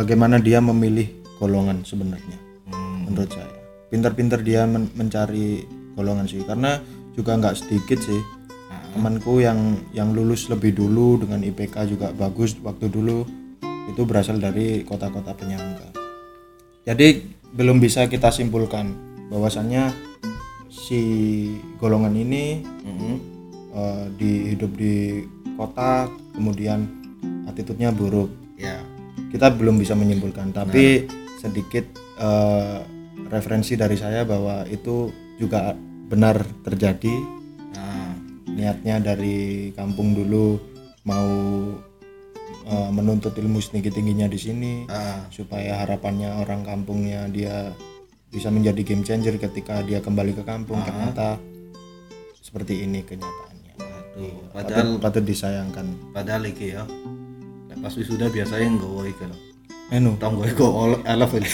bagaimana 0.00 0.40
dia 0.40 0.64
memilih 0.64 1.04
golongan 1.36 1.84
sebenarnya 1.84 2.40
hmm. 2.72 3.12
menurut 3.12 3.28
saya. 3.28 3.52
Pintar-pintar 3.92 4.40
dia 4.40 4.64
men- 4.64 4.88
mencari 4.96 5.68
golongan 5.92 6.24
sih 6.24 6.40
karena 6.48 6.80
juga 7.12 7.36
nggak 7.36 7.56
sedikit 7.60 8.00
sih 8.00 8.20
Nah, 8.66 8.82
temanku 8.96 9.44
yang 9.44 9.76
yang 9.92 10.16
lulus 10.16 10.48
lebih 10.48 10.72
dulu 10.72 11.20
dengan 11.20 11.44
IPK 11.44 11.86
juga 11.86 12.10
bagus 12.16 12.56
waktu 12.64 12.88
dulu 12.88 13.28
itu 13.92 14.02
berasal 14.02 14.40
dari 14.40 14.82
kota-kota 14.82 15.36
penyangga. 15.36 15.92
Jadi 16.82 17.35
belum 17.54 17.78
bisa 17.78 18.08
kita 18.10 18.32
simpulkan. 18.32 18.96
Bahwasannya 19.30 19.92
si 20.70 21.02
golongan 21.78 22.14
ini 22.14 22.62
mm-mm. 22.62 23.16
eh, 23.74 24.04
di 24.14 24.54
hidup 24.54 24.72
di 24.74 25.22
kota 25.54 26.10
kemudian 26.34 26.86
attitude-nya 27.46 27.90
buruk. 27.94 28.30
Ya. 28.58 28.82
Kita 29.30 29.52
belum 29.54 29.78
bisa 29.78 29.94
menyimpulkan. 29.98 30.54
Tapi 30.54 31.06
sedikit 31.38 31.84
eh, 32.18 32.78
referensi 33.30 33.74
dari 33.74 33.96
saya 33.98 34.22
bahwa 34.22 34.64
itu 34.68 35.10
juga 35.36 35.74
benar 36.06 36.40
terjadi. 36.62 37.14
Nah, 37.74 38.14
niatnya 38.46 39.02
dari 39.02 39.70
kampung 39.74 40.14
dulu 40.14 40.56
mau 41.06 41.30
eh, 42.66 42.90
menuntut 42.90 43.32
ilmu 43.38 43.62
setinggi 43.62 43.94
tingginya 43.94 44.26
di 44.26 44.38
sini 44.38 44.72
ah, 44.90 45.30
supaya 45.30 45.86
harapannya 45.86 46.42
orang 46.42 46.66
kampungnya 46.66 47.30
dia 47.30 47.70
bisa 48.26 48.50
menjadi 48.50 48.82
game 48.82 49.06
changer 49.06 49.38
ketika 49.38 49.80
dia 49.86 50.02
kembali 50.02 50.34
ke 50.34 50.42
kampung. 50.42 50.82
Ternyata 50.82 51.38
seperti 52.42 52.84
ini 52.84 53.06
kenyataannya. 53.06 53.74
Aduh, 53.78 54.36
patut, 54.50 54.52
padahal 54.52 54.88
patut 55.00 55.24
disayangkan. 55.24 55.86
padahal 56.12 56.42
iki 56.48 56.74
ya 56.74 56.84
Nek 57.70 57.78
pas 57.80 57.92
wisuda 57.94 58.28
biasanya 58.32 58.66
nggawa 58.76 59.02
iki 59.08 59.24
gue 59.86 60.50
kok 60.50 60.66
oleh 60.66 60.98
elef 61.06 61.30
ini 61.32 61.46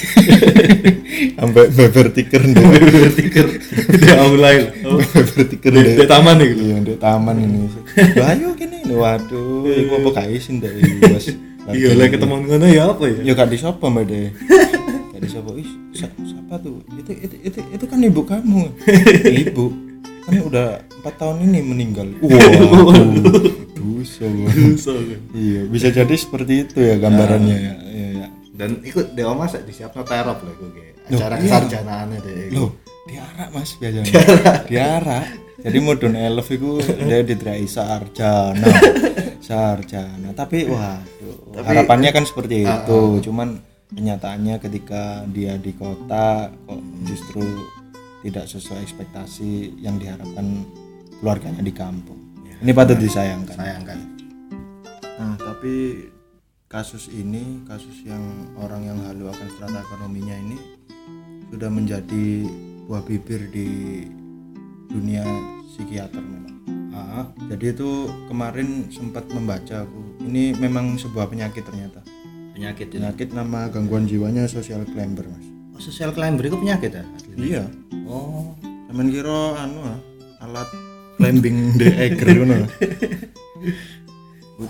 sampai 1.36 1.68
beber 1.68 2.06
tiker 2.10 2.40
deh 2.40 2.64
bertiker 2.64 3.46
udah 3.92 4.16
mulai 4.32 4.56
lah 4.64 4.72
beber 5.04 5.44
tiker 5.52 5.72
di 6.00 6.06
taman 6.08 6.40
gitu 6.40 6.62
iya 6.64 6.76
di 6.80 6.94
taman 6.96 7.36
ini. 7.36 7.68
Ayo 8.16 8.56
gini 8.56 8.88
waduh. 8.88 9.68
Iku 9.68 9.92
apa 10.00 10.10
kaisin 10.16 10.64
dari 10.64 10.80
bos 10.96 11.28
iya 11.70 11.92
lah 11.92 12.08
ketemu 12.08 12.34
ngono 12.48 12.66
ya 12.66 12.88
apa 12.88 13.04
ya? 13.04 13.20
Ya 13.20 13.32
gak 13.36 13.52
di 13.52 13.58
siapa 13.60 13.84
mbak 13.84 14.04
deh 14.08 14.32
gak 15.12 15.20
di 15.20 15.28
siapa 15.28 15.50
ih 15.52 15.68
sa- 15.92 16.16
siapa 16.24 16.54
tuh? 16.56 16.80
Itu 16.96 17.12
itu 17.12 17.36
itu 17.44 17.58
itu 17.60 17.84
kan 17.84 18.00
ibu 18.00 18.24
kamu. 18.24 18.62
Ibu. 19.44 19.64
Kan 20.22 20.32
udah 20.40 20.80
empat 20.80 21.14
tahun 21.20 21.52
ini 21.52 21.60
meninggal. 21.60 22.08
Wah 22.24 22.96
dosa 23.82 24.26
so, 24.78 24.94
kan. 24.94 25.20
iya 25.34 25.60
bisa 25.66 25.90
jadi 25.90 26.14
seperti 26.14 26.54
itu 26.68 26.76
ya 26.78 26.94
gambarannya 27.02 27.56
ya. 27.58 27.74
Iya, 27.82 28.08
iya. 28.14 28.26
dan 28.54 28.78
ikut 28.86 29.18
dewa 29.18 29.34
masa 29.34 29.58
disiapno 29.60 30.06
terop 30.06 30.38
lah 30.38 30.54
gue 30.54 30.70
kayak 30.70 30.94
Loh, 31.10 31.18
acara 31.18 31.34
iya. 31.34 31.42
kesarjanaannya 31.42 32.18
deh 32.22 32.48
loh 32.54 32.70
diarak 33.02 33.48
mas 33.50 33.70
biasanya. 33.78 34.06
Diarak. 34.70 35.26
Jadi 35.62 35.78
modun 35.78 36.14
elf 36.18 36.46
itu 36.50 36.78
dia 37.06 37.22
diterai 37.22 37.66
sarjana. 37.66 38.66
Sarjana. 39.42 40.30
Tapi 40.34 40.70
waduh 40.70 41.66
harapannya 41.66 42.10
kan 42.14 42.24
seperti 42.26 42.66
itu. 42.66 43.00
cuman 43.26 43.60
kenyataannya 43.92 44.56
ketika 44.56 45.26
dia 45.28 45.60
di 45.60 45.76
kota 45.76 46.48
kok 46.48 46.80
justru 47.04 47.44
tidak 48.24 48.48
sesuai 48.48 48.80
ekspektasi 48.80 49.82
yang 49.84 50.00
diharapkan 50.00 50.64
keluarganya 51.20 51.60
di 51.60 51.74
kampung 51.76 52.31
ini 52.62 52.70
patut 52.72 52.96
disayangkan 52.96 53.54
sayangkan 53.54 53.98
Nah, 55.12 55.38
tapi 55.38 56.10
kasus 56.66 57.06
ini, 57.06 57.62
kasus 57.62 58.02
yang 58.02 58.18
orang 58.58 58.82
yang 58.82 58.98
halu 59.06 59.30
akan 59.30 59.46
strata 59.46 59.78
ekonominya 59.78 60.34
ini 60.34 60.58
sudah 61.46 61.70
menjadi 61.70 62.42
buah 62.90 63.06
bibir 63.06 63.46
di 63.46 64.02
dunia 64.90 65.22
psikiater 65.68 66.18
memang. 66.18 66.58
ah, 66.90 67.30
Jadi 67.46 67.70
itu 67.70 67.90
kemarin 68.26 68.90
sempat 68.90 69.30
membaca 69.30 69.86
aku. 69.86 70.26
Ini 70.26 70.58
memang 70.58 70.98
sebuah 70.98 71.30
penyakit 71.30 71.62
ternyata. 71.62 72.02
penyakit 72.50 72.90
ini 72.90 72.98
Penyakit 72.98 73.28
nama 73.30 73.70
gangguan 73.70 74.04
jiwanya 74.04 74.44
social 74.44 74.82
climber, 74.84 75.24
Mas. 75.24 75.46
oh, 75.72 75.80
social 75.80 76.10
climber 76.10 76.50
itu 76.50 76.58
penyakit 76.58 76.90
ya 76.92 77.04
aslinya? 77.14 77.38
Iya. 77.38 77.64
oh 78.04 78.58
Sampeyan 78.90 79.08
kira 79.08 79.38
anu 79.56 79.78
ah, 79.86 79.98
alat 80.42 80.68
climbing 81.22 81.78
the 81.78 81.88
egger 81.94 82.28
ngono. 82.34 82.66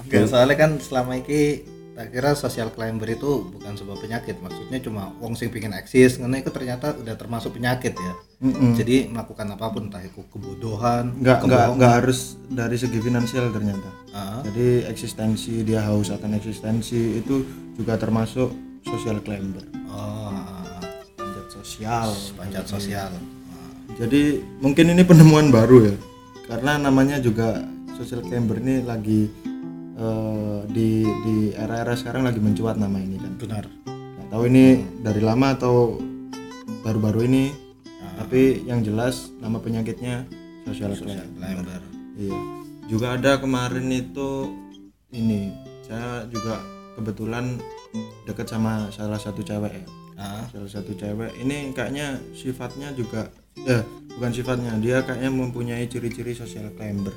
Gak 0.09 0.29
soalnya 0.29 0.57
kan 0.57 0.71
selama 0.77 1.17
ini 1.21 1.65
tak 1.93 2.09
kira 2.09 2.33
social 2.33 2.73
climber 2.73 3.05
itu 3.05 3.45
bukan 3.53 3.77
sebuah 3.77 4.01
penyakit 4.01 4.41
maksudnya 4.41 4.81
cuma 4.81 5.13
wong 5.21 5.37
sing 5.37 5.53
pingin 5.53 5.77
eksis 5.77 6.17
karena 6.17 6.41
itu 6.41 6.49
ternyata 6.49 6.97
udah 6.97 7.21
termasuk 7.21 7.53
penyakit 7.53 7.93
ya 7.93 8.13
Mm-mm. 8.41 8.73
jadi 8.73 9.13
melakukan 9.13 9.53
apa 9.53 9.69
pun 9.69 9.93
entah 9.93 10.01
itu 10.01 10.25
kebodohan 10.33 11.13
Nggak 11.21 11.45
nggak 11.45 11.67
nggak 11.77 11.93
harus 12.01 12.41
dari 12.49 12.81
segi 12.81 12.97
finansial 12.97 13.53
ternyata. 13.53 13.93
Ah, 14.17 14.41
Jadi 14.41 14.89
eksistensi 14.89 15.61
dia 15.69 15.85
haus 15.85 16.09
akan 16.09 16.41
eksistensi 16.41 17.21
itu 17.21 17.45
juga 17.77 18.01
termasuk 18.01 18.49
social 18.89 19.21
climber, 19.21 19.63
oh 19.93 20.33
panjat 21.17 21.47
sosial. 21.53 22.09
panjat 22.41 22.65
sosial 22.67 23.13
Jadi 24.01 24.41
mungkin 24.65 24.97
ini 24.97 25.05
penemuan 25.05 25.53
baru 25.53 25.93
ya, 25.93 25.95
karena 26.47 26.79
namanya 26.79 27.23
juga 27.23 27.63
social 27.95 28.23
climber 28.25 28.59
ini 28.59 28.83
lagi 28.83 29.31
eh, 29.99 30.61
di 30.71 31.05
di 31.05 31.37
era-era 31.55 31.95
sekarang 31.95 32.27
lagi 32.27 32.41
mencuat 32.43 32.77
nama 32.79 32.99
ini 32.99 33.17
kan. 33.21 33.33
benar 33.39 33.65
Nggak 33.87 34.27
tahu 34.33 34.43
ini 34.49 34.65
dari 35.03 35.21
lama 35.23 35.55
atau 35.55 36.01
baru-baru 36.83 37.21
ini, 37.29 37.45
tapi 38.19 38.65
yang 38.67 38.83
jelas 38.83 39.31
nama 39.39 39.59
penyakitnya 39.61 40.27
social 40.67 40.95
climber. 40.97 41.27
climber 41.37 41.83
Iya. 42.19 42.39
Juga 42.91 43.17
ada 43.17 43.39
kemarin 43.41 43.89
itu 43.89 44.53
ini 45.13 45.53
saya 45.87 46.25
juga 46.29 46.61
kebetulan 46.97 47.57
deket 48.25 48.49
sama 48.49 48.89
salah 48.93 49.21
satu 49.21 49.41
cewek 49.45 49.73
ya. 49.73 49.85
ah, 50.21 50.45
Salah 50.53 50.71
satu 50.71 50.93
cewek 50.97 51.33
ini 51.41 51.73
kayaknya 51.73 52.21
sifatnya 52.33 52.93
juga 52.93 53.29
eh 53.57 53.83
bukan 54.17 54.31
sifatnya 54.33 54.73
dia 54.81 55.01
kayaknya 55.05 55.31
mempunyai 55.33 55.85
ciri-ciri 55.89 56.33
social 56.33 56.69
climber. 56.77 57.13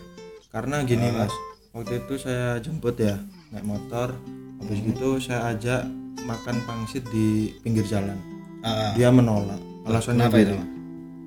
Karena 0.52 0.84
gini 0.88 1.12
Mas, 1.12 1.32
waktu 1.76 2.04
itu 2.04 2.16
saya 2.16 2.60
jemput 2.64 2.96
ya 2.96 3.20
naik 3.52 3.68
motor 3.68 4.16
habis 4.64 4.80
gitu 4.80 5.20
saya 5.20 5.52
ajak 5.52 5.84
makan 6.24 6.58
pangsit 6.64 7.04
di 7.12 7.54
pinggir 7.62 7.84
jalan. 7.86 8.16
ah. 8.64 8.96
Dia 8.96 9.12
menolak. 9.12 9.60
Alasannya 9.86 10.26
Kenapa 10.26 10.38
gini, 10.42 10.48
itu? 10.50 10.56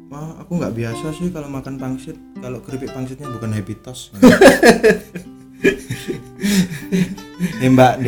Wah, 0.08 0.40
aku 0.40 0.52
nggak 0.56 0.74
biasa 0.74 1.06
sih 1.14 1.28
kalau 1.28 1.48
makan 1.52 1.76
pangsit. 1.76 2.16
Kalau 2.40 2.58
keripik 2.64 2.90
pangsitnya 2.96 3.28
bukan 3.28 3.52
happy 3.52 3.74
toast. 3.84 4.10
Eh 7.58 7.70
mbak, 7.70 8.02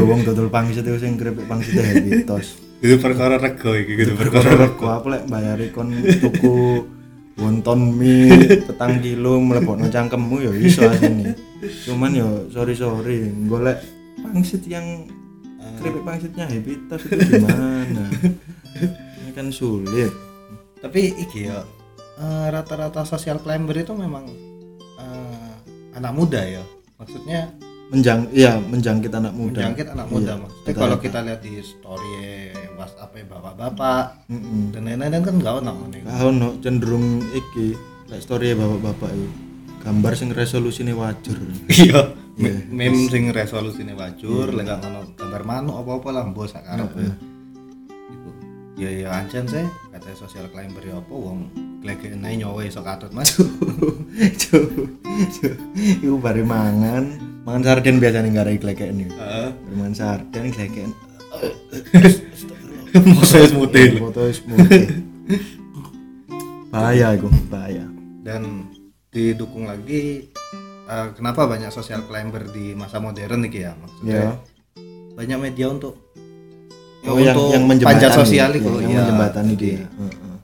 wong 0.00 0.24
dodol 0.24 0.48
pangsit 0.48 0.84
itu 0.84 0.96
sing 1.00 1.16
keripik 1.16 1.44
pangsitnya 1.48 1.84
happy 1.84 2.24
toast. 2.24 2.60
Itu 2.84 3.00
perkara 3.00 3.40
rego 3.40 3.72
iki 3.72 3.92
gitu 3.96 4.12
Perkara 4.12 4.50
rego 4.54 4.84
aku 4.86 5.08
lek 5.08 5.24
bayari 5.24 5.72
kon 5.72 5.88
tuku 6.20 6.84
wonton 7.34 7.96
mie 7.96 8.30
petang 8.62 9.00
kilo 9.00 9.40
mlebokno 9.40 9.88
cangkemmu 9.88 10.36
ya 10.38 10.52
iso 10.54 10.84
asine. 10.86 11.32
Cuman 11.82 12.12
yo 12.12 12.28
sorry 12.48 12.76
sorry 12.76 13.26
golek 13.48 13.80
pangsit 14.20 14.62
yang 14.68 15.08
keripik 15.74 16.04
pangsitnya 16.04 16.44
happy 16.46 16.76
toast 16.86 17.08
itu 17.08 17.18
gimana? 17.34 18.04
Ini 19.18 19.30
kan 19.32 19.48
sulit. 19.48 20.12
tapi 20.76 21.16
iki 21.16 21.48
ya 21.48 21.64
eh, 22.14 22.46
rata-rata 22.52 23.02
social 23.02 23.40
climber 23.40 23.72
itu 23.74 23.90
memang 23.90 24.28
eh, 24.94 25.52
anak 25.96 26.12
muda 26.12 26.38
ya 26.38 26.60
maksudnya 26.94 27.48
Menjang, 27.84 28.28
iya 28.32 28.56
menjangkit 28.60 29.08
anak 29.08 29.32
muda. 29.32 29.60
menjangkit 29.60 29.86
anak 29.88 30.06
muda 30.08 30.32
Iya, 30.34 30.40
maksudnya 30.40 30.72
kalau 30.74 30.96
kita 30.98 31.18
lihat 31.20 31.40
di 31.40 31.52
story 31.60 32.12
WhatsApp 32.74 33.14
bapak-bapak? 33.26 34.28
Mm-mm. 34.28 34.70
dan 34.74 34.84
lain-lain 34.86 35.22
kan 35.22 35.34
nggak 35.38 35.54
ono 35.62 35.72
ngene 35.84 35.96
iku. 36.02 36.06
Kau 36.10 36.30
no 36.30 36.48
cenderung 36.60 37.06
iki 37.32 37.74
kayak 38.06 38.22
story 38.22 38.52
bapak-bapak 38.52 39.10
itu 39.14 39.28
gambar 39.84 40.12
sing 40.16 40.28
resolusine 40.32 40.92
wajar. 40.96 41.38
iya. 41.68 42.12
Me- 42.34 42.66
meme 42.66 43.06
sing 43.06 43.30
resolusine 43.30 43.94
wajur 43.94 44.50
lek 44.50 44.66
gak 44.66 44.82
ngono 44.82 45.06
gambar 45.14 45.42
manuk 45.46 45.76
apa-apa 45.86 46.08
lah 46.10 46.22
mbok 46.26 46.50
sak 46.50 46.66
karepe 46.66 47.14
iku. 48.10 48.30
Ya 48.74 48.90
ya 48.90 49.08
ancen 49.14 49.46
sih. 49.46 49.62
Kata 49.94 50.10
social 50.18 50.50
climber 50.50 50.82
ya 50.82 50.98
apa 50.98 51.14
wong 51.14 51.46
glegek 51.78 52.16
nae 52.18 52.34
nyowe 52.34 52.64
iso 52.66 52.82
katut 52.82 53.14
mas. 53.14 53.38
Iku 56.02 56.18
bare 56.18 56.42
mangan, 56.42 57.14
mangan 57.46 57.62
sarden 57.62 58.02
biasanya 58.02 58.34
nggak 58.34 58.46
ada 58.50 58.86
nih. 58.90 59.06
heeh. 59.14 59.48
Bare 59.54 59.74
mangan 59.78 59.94
sarden 59.94 60.50
gleken. 60.50 60.90
wis 63.34 63.52
mutih 63.52 63.98
Foto 63.98 64.20
wis 64.24 64.40
mutih. 64.42 65.02
Bahaya 66.68 67.14
iku, 67.14 67.30
bahaya. 67.46 67.86
dan 68.20 68.66
didukung 69.08 69.64
lagi 69.64 70.26
eh, 70.84 71.08
kenapa 71.12 71.44
banyak 71.44 71.68
social 71.68 72.02
climber 72.02 72.48
di 72.48 72.72
masa 72.72 72.98
modern 72.98 73.44
nih 73.44 73.52
ya 73.62 73.72
maksudnya 73.74 74.14
Ya. 74.16 74.30
banyak 75.14 75.38
media 75.40 75.66
untuk 75.68 75.94
ya 76.98 77.06
Oh, 77.06 77.16
yang 77.16 77.36
untuk 77.36 77.52
yang 77.52 77.64
panjat 77.68 77.84
menjembatani, 78.10 78.16
sosial 78.16 78.48
ya, 78.48 78.56
itu 78.56 78.70
yang 78.74 78.90
iya. 78.90 78.98
menjembatani 79.00 79.52
dia. 79.54 79.82
Heeh. 79.86 80.36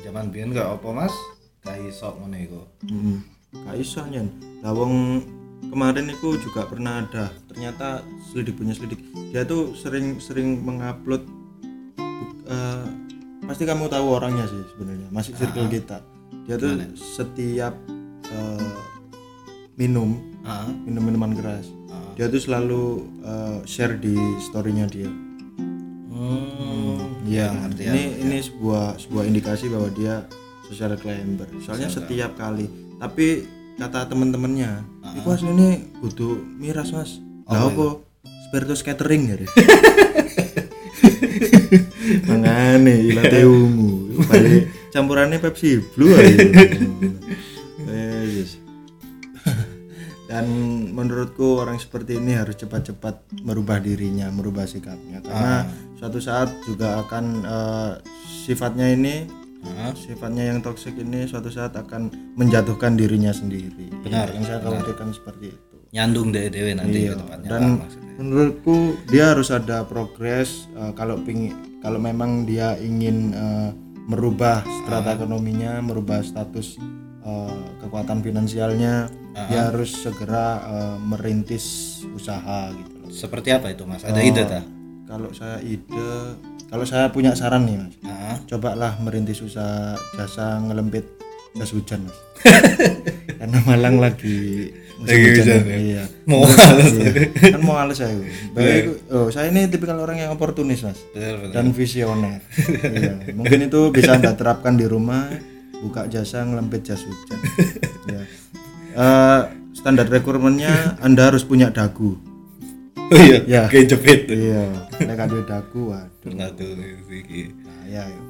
zaman 0.00 0.30
biyen 0.30 0.48
gak 0.50 0.70
apa 0.72 0.88
mas 0.94 1.14
gak 1.60 1.76
iso 1.82 2.08
ngono 2.14 2.36
iku 2.36 2.62
Mm. 2.86 3.18
Gak 3.56 3.76
iso 3.76 4.00
nyen. 4.04 4.28
Lah 4.60 4.70
wong 4.70 5.24
kemarin 5.66 6.06
itu 6.06 6.38
juga 6.38 6.64
pernah 6.64 7.02
ada 7.02 7.28
ternyata 7.46 8.00
selidik 8.24 8.54
punya 8.54 8.72
selidik 8.72 9.00
dia 9.26 9.42
tuh 9.42 9.74
sering 9.74 10.16
sering 10.16 10.62
mengupload 10.62 11.26
pasti 13.56 13.72
kamu 13.72 13.88
tahu 13.88 14.20
orangnya 14.20 14.44
sih 14.52 14.60
sebenarnya 14.76 15.08
masih 15.08 15.32
circle 15.32 15.64
kita 15.72 16.04
dia 16.44 16.60
tuh 16.60 16.76
setiap 16.92 17.72
eh, 18.28 18.76
minum 19.80 20.12
ah 20.44 20.68
minum 20.84 21.00
minuman 21.00 21.32
keras 21.32 21.64
ah. 21.88 22.12
dia 22.20 22.28
tuh 22.28 22.36
selalu 22.36 23.08
eh, 23.24 23.64
share 23.64 23.96
di 23.96 24.12
storynya 24.44 24.84
dia 24.84 25.08
hmm 26.12 27.24
Iya, 27.24 27.48
ngerti 27.48 27.82
ya 27.88 27.92
ini 27.96 28.04
ini 28.28 28.36
sebuah 28.44 29.00
sebuah 29.00 29.24
indikasi 29.24 29.72
bahwa 29.72 29.88
dia 29.96 30.28
social 30.68 30.92
climber. 31.00 31.48
Soalnya 31.58 31.90
setiap 31.90 32.38
kali, 32.38 32.70
tapi 33.02 33.42
kata 33.80 34.06
temen-temennya, 34.06 34.78
itu 35.18 35.26
aslinya 35.26 35.74
kudu 35.98 36.38
miras 36.54 36.94
mas. 36.94 37.18
Lah 37.50 37.66
apa? 37.66 37.98
Spiritus 38.46 38.86
catering 38.86 39.26
ya. 39.26 39.36
Mangane 42.24 42.94
ilate 43.04 43.42
ungu. 43.42 44.20
Balik 44.24 44.90
campurannya 44.90 45.38
Pepsi 45.38 45.80
Blue 45.92 46.12
aja. 46.12 46.46
Eh, 47.86 48.24
yes. 48.34 48.58
Dan 50.26 50.46
menurutku 50.90 51.62
orang 51.62 51.78
seperti 51.78 52.18
ini 52.18 52.34
harus 52.34 52.58
cepat-cepat 52.58 53.30
merubah 53.46 53.78
dirinya, 53.78 54.26
merubah 54.26 54.66
sikapnya 54.66 55.22
karena 55.22 55.62
suatu 55.94 56.18
saat 56.18 56.50
juga 56.66 56.98
akan 57.00 57.24
eh, 57.42 57.92
sifatnya 58.42 58.90
ini 58.90 59.46
Ah, 59.66 59.90
sifatnya 59.90 60.46
yang 60.46 60.62
toksik 60.62 60.94
ini 60.94 61.26
suatu 61.26 61.50
saat 61.50 61.74
akan 61.74 62.06
menjatuhkan 62.38 62.94
dirinya 62.94 63.34
sendiri. 63.34 63.90
Benar, 63.98 64.30
Yang 64.30 64.44
saya 64.46 64.58
khawatirkan 64.62 65.10
seperti 65.10 65.46
itu. 65.50 65.74
nyandung 65.90 66.28
deh 66.30 66.46
dewe 66.46 66.70
nanti 66.70 67.08
Iya, 67.08 67.14
ke 67.14 67.46
dan 67.46 67.62
lah 67.62 67.72
maksudnya 67.82 68.12
menurutku 68.18 68.76
dia 69.06 69.32
harus 69.32 69.48
ada 69.50 69.86
progres 69.86 70.66
eh, 70.74 70.92
kalau 70.94 71.18
pingin 71.18 71.54
kalau 71.86 72.02
memang 72.02 72.42
dia 72.42 72.74
ingin 72.82 73.30
eh, 73.30 73.70
merubah 74.10 74.66
strata 74.82 75.14
ekonominya 75.14 75.78
merubah 75.78 76.18
status 76.18 76.82
eh, 77.22 77.62
kekuatan 77.78 78.26
finansialnya 78.26 79.06
dia 79.46 79.70
harus 79.70 79.94
segera 79.94 80.66
eh, 80.66 80.98
merintis 80.98 82.02
usaha 82.10 82.74
gitu 82.74 82.94
loh. 83.06 83.10
Seperti 83.14 83.54
apa 83.54 83.70
itu 83.70 83.86
mas? 83.86 84.02
Ada 84.02 84.18
ide 84.18 84.42
tak? 84.42 84.66
kalau 85.06 85.30
saya 85.30 85.62
ide 85.62 86.34
kalau 86.66 86.82
saya 86.82 87.06
punya 87.14 87.38
saran 87.38 87.62
nih 87.70 87.78
mas. 87.78 87.94
Ah. 88.02 88.34
Cobalah 88.50 88.98
merintis 88.98 89.38
usaha 89.38 89.94
jasa 90.18 90.58
ngelempit 90.66 91.06
jas 91.54 91.70
hujan 91.70 92.02
mas. 92.02 92.18
Karena 93.38 93.62
Malang 93.62 94.02
lagi 94.02 94.74
Lagi 94.96 95.28
hujan, 95.28 95.44
hujan, 95.44 95.64
ya. 95.68 95.76
iya. 95.76 96.04
Mau 96.24 96.40
males 96.42 96.92
Iya. 96.92 97.10
kan 97.52 97.60
mau 97.60 97.76
males 97.76 97.96
saya 97.96 98.16
baik 98.52 99.12
oh 99.12 99.28
saya 99.28 99.52
ini 99.52 99.68
tipikal 99.68 100.00
orang 100.00 100.16
yang 100.18 100.32
oportunis 100.32 100.80
mas. 100.80 100.96
Dan 101.52 101.70
visioner. 101.70 102.40
Iya. 102.80 103.36
mungkin 103.36 103.68
itu 103.68 103.92
bisa 103.92 104.16
anda 104.16 104.32
terapkan 104.32 104.74
di 104.74 104.88
rumah 104.88 105.28
buka 105.76 106.08
jasa 106.08 106.42
ngelempit 106.42 106.80
jas 106.82 107.04
hujan. 107.04 107.40
Ya. 108.08 108.20
Eh, 108.96 109.40
standar 109.76 110.08
requirementnya 110.08 110.96
anda 110.98 111.28
harus 111.28 111.44
punya 111.44 111.68
dagu. 111.68 112.16
Oh 113.06 113.20
iya 113.20 113.38
Ya. 113.44 113.62
kayak 113.68 113.86
jepit. 113.86 114.20
Iya. 114.26 114.64
Nek 115.04 115.20
ada 115.20 115.38
dagu 115.44 115.92
waduh. 115.92 116.32
Tuh 116.56 116.72
iki. 117.12 117.52
bahaya 117.60 118.02
ya. 118.08 118.20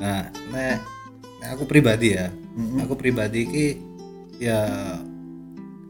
nah 0.00 0.22
nek 0.50 0.80
nek 1.38 1.48
aku 1.52 1.68
pribadi 1.68 2.16
ya. 2.16 2.32
Aku 2.82 2.96
pribadi 2.96 3.40
ki 3.44 3.66
ya 4.40 4.64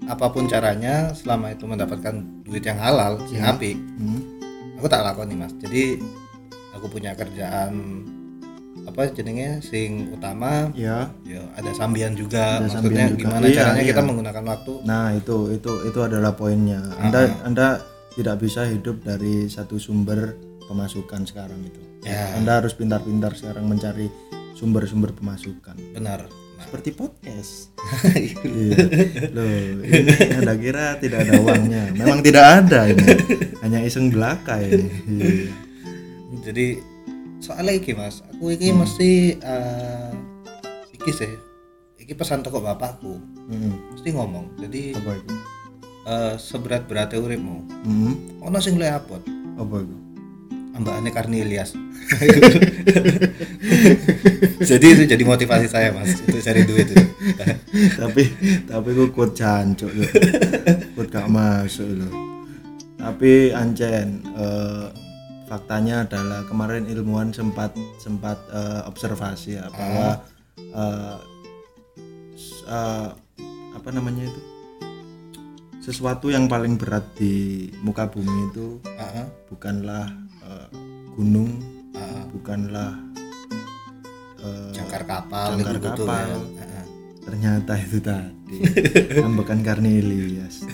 apa 0.08 0.26
pun 0.26 0.44
caranya 0.44 1.12
selama 1.12 1.52
itu 1.52 1.64
mendapatkan 1.64 2.14
duit 2.42 2.60
yang 2.62 2.76
halal 2.76 3.20
sing 3.24 3.38
apik 3.38 3.76
Hmm. 3.94 4.20
aku 4.74 4.86
tak 4.86 5.02
lakoni 5.02 5.34
mas 5.34 5.52
jadi 5.54 6.00
aku 6.72 6.88
punya 6.88 7.12
kerjaan 7.12 8.02
apa 8.80 9.04
jenenge 9.10 9.60
sing 9.60 10.08
utama 10.10 10.72
ya 10.72 11.12
ya 11.22 11.44
ada 11.52 11.70
sambian 11.72 12.14
juga 12.14 12.56
Ada 12.56 12.64
maksudnya 12.64 12.80
sambian 12.80 13.08
juga. 13.10 13.20
gimana 13.20 13.44
Iya, 13.44 13.56
caranya 13.60 13.76
iya. 13.78 13.90
kita 13.90 14.02
menggunakan 14.02 14.44
waktu 14.46 14.72
Nah 14.82 15.06
itu 15.12 15.36
itu 15.52 15.72
itu 15.84 15.98
adalah 16.00 16.32
poinnya. 16.32 16.80
Anda 16.96 17.20
Anda 17.42 17.66
tidak 18.16 18.40
bisa 18.40 18.64
hidup 18.64 19.02
dari 19.02 19.44
satu 19.46 19.76
sumber 19.76 20.32
pemasukan 20.64 21.20
sekarang 21.22 21.60
itu. 21.62 21.80
Ya. 22.02 22.32
Anda 22.34 22.58
harus 22.58 22.72
pintar-pintar 22.72 23.36
sekarang 23.36 23.66
mencari 23.66 24.08
sumber-sumber 24.54 25.12
pemasukan. 25.12 25.76
benar 25.92 26.24
Seperti 26.58 26.90
podcast. 26.90 27.70
iya. 28.14 28.76
Loh, 29.30 29.46
ini 29.80 30.14
Anda 30.34 30.54
kira 30.54 30.98
tidak 30.98 31.24
ada 31.24 31.38
uangnya? 31.38 31.82
Memang 31.92 32.20
tidak 32.20 32.44
ada 32.60 32.86
ini. 32.86 33.04
Hanya 33.60 33.80
iseng 33.80 34.08
belaka 34.08 34.58
ini. 34.58 34.86
Iya. 35.08 35.30
jadi 36.38 36.66
soalnya 37.38 37.74
iki 37.74 37.92
mas 37.92 38.20
aku 38.22 38.50
iki 38.50 38.68
mesti 38.70 39.10
eh, 39.34 40.10
iki 40.92 41.10
sih 41.10 41.32
iki 41.98 42.12
pesan 42.12 42.40
toko 42.40 42.58
bapakku 42.58 43.16
Mm-mm. 43.46 43.74
mesti 43.90 44.08
ngomong 44.10 44.56
jadi 44.56 44.92
Apa 44.94 45.12
itu? 45.14 45.34
eh, 46.04 46.34
seberat 46.36 46.84
beratnya 46.84 47.18
uripmu 47.18 47.64
Mm. 47.80 48.12
ono 48.40 48.58
sing 48.58 48.76
luwih 48.76 48.92
abot 48.92 49.20
Apa 49.56 49.76
itu? 49.78 49.96
Ambakane 50.78 51.10
Karni 51.10 51.42
Ilyas 51.42 51.74
jadi 54.60 54.86
itu 54.88 55.02
jadi 55.06 55.22
motivasi 55.22 55.66
saya 55.66 55.92
mas 55.92 56.18
untuk 56.18 56.40
cari 56.40 56.62
duit 56.64 56.88
itu. 56.88 57.04
Tapi 57.94 58.22
tapi 58.64 58.88
gue 58.90 59.08
kuat 59.10 59.34
jancuk 59.34 59.90
loh 59.90 60.08
kuat 60.94 61.08
gak 61.08 61.28
masuk 61.28 61.88
loh 61.88 62.12
tapi 62.96 63.50
ancen 63.50 64.24
eh, 64.26 64.86
faktanya 65.46 66.04
adalah 66.04 66.42
kemarin 66.44 66.84
ilmuwan 66.84 67.30
sempat 67.30 67.70
sempat 67.96 68.36
eh, 68.48 68.82
observasi 68.84 69.54
ya 69.54 69.70
bahwa 69.70 70.08
eh, 70.58 71.16
s- 72.34 72.64
eh, 72.64 73.08
apa 73.72 73.88
namanya 73.90 74.26
itu? 74.26 74.40
Sesuatu 75.80 76.28
yang 76.28 76.44
paling 76.44 76.76
berat 76.76 77.06
di 77.16 77.64
muka 77.80 78.04
bumi 78.04 78.50
itu 78.50 78.76
Ah, 78.92 79.24
bukanlah 79.48 80.10
gunung 81.14 81.50
ah, 81.94 82.24
bukanlah 82.30 82.98
eh, 84.42 84.70
jangkar 84.74 85.02
kapal 85.06 85.58
Jangkar 85.58 85.76
gitu 85.78 86.04
kapal. 86.06 86.26
ya. 86.56 86.82
Ternyata 87.28 87.72
itu 87.76 87.98
tadi. 88.00 88.56
Ambekan 89.26 89.60
karni 89.60 90.00
Ilyas. 90.00 90.64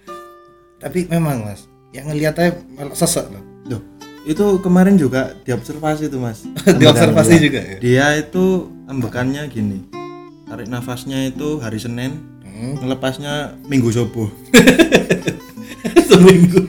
Tapi 0.82 1.06
memang 1.06 1.46
mas 1.46 1.70
yang 1.94 2.10
ngeliatnya 2.10 2.58
malah 2.74 2.92
sesek 2.98 3.30
loh. 3.30 3.44
Loh, 3.70 3.82
itu 4.26 4.58
kemarin 4.60 4.98
juga 4.98 5.32
diobservasi 5.46 6.10
tuh 6.10 6.18
mas. 6.18 6.42
Diobservasi 6.80 7.38
Ambekan 7.38 7.46
juga 7.46 7.60
ya? 7.62 7.76
Dia. 7.78 8.06
itu 8.18 8.44
ambekannya 8.90 9.46
gini. 9.46 9.78
Tarik 10.46 10.66
nafasnya 10.70 11.26
itu 11.30 11.58
hari 11.58 11.78
Senin 11.78 12.36
hmm. 12.56 12.82
ngelepasnya 12.82 13.60
Minggu 13.68 13.92
Sobo 13.92 14.32
seminggu 16.08 16.60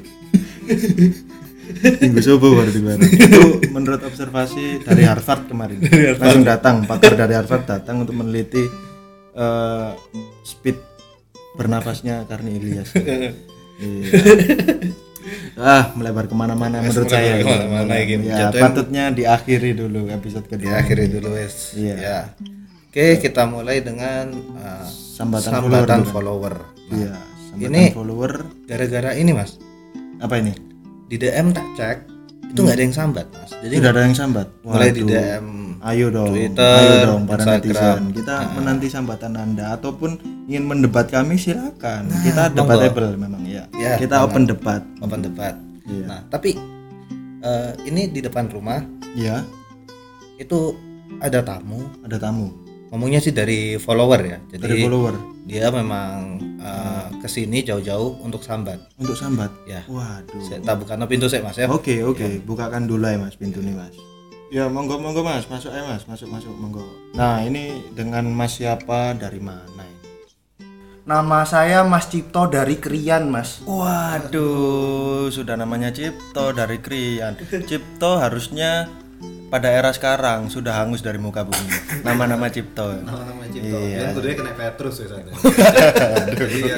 Minggu 1.99 2.19
Sobo 2.19 2.53
berarti 2.53 2.79
Bang. 2.79 2.99
itu 3.01 3.41
menurut 3.69 4.01
observasi 4.01 4.81
dari 4.81 5.03
Harvard 5.03 5.45
kemarin. 5.45 5.81
Langsung 6.15 6.43
datang 6.43 6.83
pakar 6.83 7.13
dari 7.13 7.33
Harvard 7.33 7.63
datang 7.63 8.01
untuk 8.01 8.15
meneliti 8.15 8.63
eh, 9.33 9.89
speed 10.41 10.77
bernafasnya 11.53 12.25
Karni 12.25 12.55
Ilyas. 12.55 12.91
Iya. 13.77 14.09
ah 15.53 15.93
melebar 15.93 16.25
ke 16.25 16.33
mana-mana 16.33 16.81
menurut 16.81 17.05
saya. 17.05 17.37
gitu. 17.37 17.45
ke 17.45 17.53
mana-mana, 17.61 17.93
gitu. 18.01 18.25
ya 18.25 18.49
Jatuhin- 18.49 18.63
patutnya 18.65 19.03
diakhiri 19.11 19.71
dulu 19.73 20.09
episode 20.09 20.45
kedua. 20.45 20.81
Diakhiri 20.81 21.05
dulu 21.07 21.37
wes. 21.37 21.77
Iya. 21.77 21.95
ya. 21.95 22.19
Oke 22.89 23.21
kita 23.21 23.45
mulai 23.45 23.85
dengan 23.85 24.33
uh, 24.57 24.81
Sambatan 24.89 25.61
sambatan 25.61 26.01
follower 26.05 26.09
follower, 26.09 26.55
Nah, 26.89 26.97
iya 26.97 27.13
sambatan 27.47 27.69
Ini- 27.69 27.93
follower. 27.93 28.31
gara-gara 28.65 29.13
ini 29.13 29.29
mas. 29.29 29.61
Apa 30.17 30.41
ini 30.41 30.57
di 31.07 31.15
DM 31.15 31.47
tak 31.49 31.67
cek 31.73 31.97
itu 32.47 32.59
nggak 32.59 32.75
ada 32.75 32.83
yang 32.83 32.95
sambat 32.95 33.25
mas 33.29 33.51
jadi 33.59 33.73
tidak 33.77 33.91
ada 33.91 34.01
yang 34.03 34.15
sambat 34.15 34.47
mulai 34.61 34.89
di 34.89 35.01
Waduh. 35.01 35.11
DM 35.13 35.45
Ayo 35.77 36.09
dong, 36.09 36.33
Twitter, 36.33 36.57
ayo 36.57 36.93
dong 37.05 37.29
para 37.29 37.37
Instagram. 37.37 37.61
netizen. 37.61 38.03
Kita 38.11 38.35
menanti 38.49 38.87
sambatan 38.89 39.37
Anda 39.37 39.77
ataupun 39.77 40.17
ingin 40.49 40.65
mendebat 40.65 41.05
kami 41.07 41.37
silakan. 41.37 42.09
kita 42.25 42.49
monggo. 42.49 42.81
debatable 42.81 43.13
memang 43.13 43.45
ya. 43.45 43.69
Ya, 43.77 43.93
kita 43.93 44.25
open 44.25 44.49
debat. 44.49 44.81
open 44.99 45.21
debat 45.21 45.53
Iya. 45.85 46.03
nah 46.03 46.19
tapi 46.27 46.57
eh, 47.39 47.71
ini 47.85 48.09
di 48.09 48.19
depan 48.19 48.49
rumah 48.49 48.81
Iya, 49.13 49.45
itu 50.35 50.73
ada 51.19 51.39
tamu 51.39 51.85
ada 52.01 52.17
tamu 52.17 52.49
ngomongnya 52.91 53.19
sih 53.23 53.31
dari 53.35 53.75
follower 53.79 54.21
ya 54.23 54.37
jadi 54.51 54.63
dari 54.63 54.79
follower 54.83 55.15
dia 55.47 55.71
memang 55.71 56.39
eh, 56.59 57.07
ke 57.23 57.27
sini 57.31 57.63
jauh-jauh 57.63 58.19
untuk 58.23 58.43
sambat 58.43 58.79
untuk 58.99 59.15
sambat. 59.15 59.51
ya 59.63 59.83
Waduh. 59.87 60.43
saya 60.43 60.59
tak 60.59 60.83
buka 60.83 60.99
pintu 61.07 61.31
saya 61.31 61.43
mas 61.43 61.55
ya 61.55 61.67
Oke, 61.71 62.03
oke, 62.03 62.41
bukakan 62.43 62.89
dulu 62.89 63.05
ya 63.07 63.21
Mas 63.21 63.37
pintu 63.37 63.61
nih 63.61 63.75
Mas. 63.77 63.93
Ya, 64.47 64.65
monggo 64.71 64.95
monggo 64.97 65.21
Mas, 65.21 65.43
masuk 65.51 65.69
aja 65.75 65.83
Mas, 65.83 66.07
masuk 66.07 66.31
masuk 66.31 66.55
monggo. 66.55 66.81
Nah, 67.13 67.43
ini 67.43 67.83
dengan 67.91 68.23
Mas 68.31 68.55
siapa 68.55 69.11
dari 69.13 69.43
mana 69.43 69.83
ini? 69.83 69.99
Nama 71.03 71.43
saya 71.43 71.83
Mas 71.83 72.07
Cipto 72.07 72.47
dari 72.47 72.79
Krian, 72.79 73.27
Mas. 73.27 73.59
Waduh, 73.67 75.27
sudah 75.27 75.59
namanya 75.59 75.91
Cipto 75.91 76.55
dari 76.55 76.79
Krian. 76.79 77.35
Cipto 77.67 78.19
harusnya 78.23 78.87
pada 79.47 79.71
era 79.71 79.89
sekarang 79.95 80.51
sudah 80.51 80.75
hangus 80.83 80.99
dari 80.99 81.15
muka 81.15 81.47
bumi. 81.47 82.03
Nama-nama 82.03 82.51
Cipto. 82.51 82.99
nama 82.99 83.43
Cipto. 83.47 83.77
Iya. 83.79 84.11
kudunya 84.11 84.35
kena 84.35 84.53
Petrus 84.53 84.95
ya 84.99 85.07
iya 86.51 86.75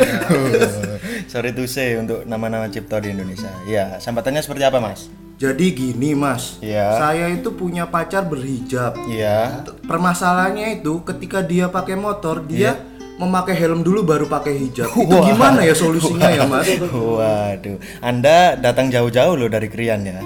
Sorry 1.25 1.53
to 1.53 1.65
say 1.65 1.97
untuk 1.97 2.25
nama-nama 2.29 2.69
Cipto 2.69 3.01
di 3.01 3.09
Indonesia. 3.13 3.49
Ya, 3.65 3.97
sambatannya 3.97 4.45
seperti 4.45 4.63
apa, 4.65 4.77
Mas? 4.77 5.09
Jadi 5.39 5.71
gini, 5.71 6.13
Mas. 6.13 6.59
Iya. 6.59 6.99
Saya 6.99 7.25
itu 7.31 7.55
punya 7.55 7.87
pacar 7.87 8.27
berhijab. 8.27 8.99
Iya. 9.07 9.63
Permasalahannya 9.87 10.83
itu 10.83 10.99
ketika 11.07 11.39
dia 11.39 11.71
pakai 11.71 11.95
motor, 11.95 12.43
dia 12.43 12.75
memakai 13.19 13.53
helm 13.59 13.83
dulu 13.83 14.07
baru 14.07 14.25
pakai 14.31 14.55
hijab. 14.55 14.87
Itu 14.95 15.15
gimana 15.27 15.59
ya 15.59 15.75
solusinya 15.75 16.31
ya, 16.31 16.47
Mas? 16.47 16.71
Waduh, 16.79 17.77
Anda 17.99 18.55
datang 18.55 18.87
jauh-jauh 18.87 19.35
loh 19.35 19.51
dari 19.51 19.67
Krian 19.67 20.07
ya. 20.07 20.23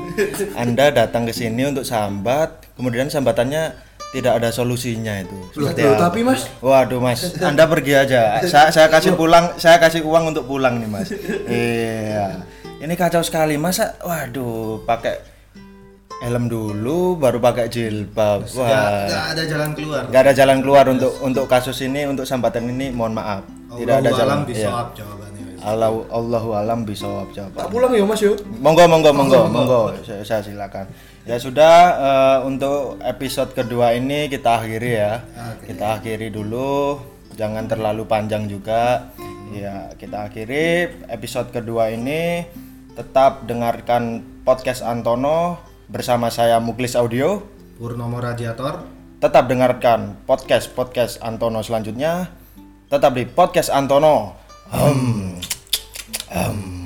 Anda 0.54 0.94
datang 0.94 1.26
ke 1.26 1.34
sini 1.34 1.66
untuk 1.66 1.84
sambat, 1.84 2.70
kemudian 2.78 3.10
sambatannya 3.10 3.74
tidak 4.14 4.38
ada 4.38 4.54
solusinya 4.54 5.26
itu. 5.26 5.34
Loh, 5.58 5.74
loh, 5.74 5.98
tapi 5.98 6.22
Mas, 6.22 6.46
Waduh 6.62 7.02
mas, 7.02 7.34
Anda 7.42 7.66
pergi 7.66 7.98
aja. 7.98 8.38
Saya, 8.46 8.70
saya 8.70 8.88
kasih 8.94 9.18
pulang, 9.18 9.58
saya 9.58 9.82
kasih 9.82 10.06
uang 10.06 10.30
untuk 10.30 10.46
pulang 10.46 10.78
nih 10.78 10.86
mas. 10.86 11.10
Iya, 11.50 12.46
ini 12.78 12.94
kacau 12.94 13.26
sekali 13.26 13.58
masa. 13.58 13.98
Waduh, 14.06 14.86
pakai 14.86 15.33
helm 16.24 16.48
dulu, 16.48 17.20
baru 17.20 17.44
pakai 17.44 17.68
jilbab. 17.68 18.48
Wah, 18.56 19.04
nggak 19.12 19.26
ada 19.36 19.44
jalan 19.44 19.70
keluar 19.76 20.02
nggak 20.08 20.22
ada 20.24 20.34
jalan 20.34 20.58
keluar 20.64 20.86
untuk 20.88 21.12
untuk 21.20 21.46
kasus 21.52 21.84
ini, 21.84 22.08
untuk 22.08 22.24
sambatan 22.24 22.72
ini. 22.72 22.96
Mohon 22.96 23.14
maaf, 23.20 23.42
tidak 23.76 23.96
ada 24.00 24.10
jalan. 24.16 24.38
bisa 24.48 24.70
jawabannya 24.96 25.44
Allah, 25.64 25.96
Allahu 26.12 26.50
alam 26.60 26.84
bisa 26.84 27.24
jawab. 27.32 27.56
tak 27.56 27.72
pulang 27.72 27.96
ya, 27.96 28.04
Mas 28.04 28.20
yo. 28.20 28.36
Monggo, 28.60 28.84
monggo, 28.84 29.16
monggo, 29.16 29.48
monggo. 29.48 29.82
Saya, 30.04 30.20
saya 30.28 30.42
silakan. 30.44 30.92
Ya 31.24 31.40
sudah 31.40 31.76
eh, 31.96 32.38
untuk 32.44 33.00
episode 33.00 33.56
kedua 33.56 33.96
ini 33.96 34.28
kita 34.28 34.60
akhiri 34.60 34.92
ya. 34.92 35.24
Kita 35.64 36.00
akhiri 36.00 36.28
dulu. 36.36 37.00
Jangan 37.40 37.72
terlalu 37.72 38.04
panjang 38.04 38.46
juga. 38.52 39.08
Ya, 39.56 39.88
kita 39.96 40.28
akhiri 40.28 41.00
episode 41.08 41.56
kedua 41.56 41.96
ini. 41.96 42.44
Tetap 42.94 43.48
dengarkan 43.48 44.20
podcast 44.44 44.84
Antono 44.84 45.73
bersama 45.94 46.34
saya 46.34 46.58
Muklis 46.58 46.98
Audio. 46.98 47.46
Purnomo 47.78 48.18
Radiator 48.18 48.82
Tetap 49.22 49.46
dengarkan 49.46 50.18
podcast 50.26 50.74
podcast 50.74 51.22
Antono 51.22 51.62
selanjutnya. 51.62 52.34
Tetap 52.90 53.14
di 53.14 53.30
podcast 53.30 53.70
Antono. 53.70 54.34
Hmm. 54.74 55.38
Hmm. 56.34 56.83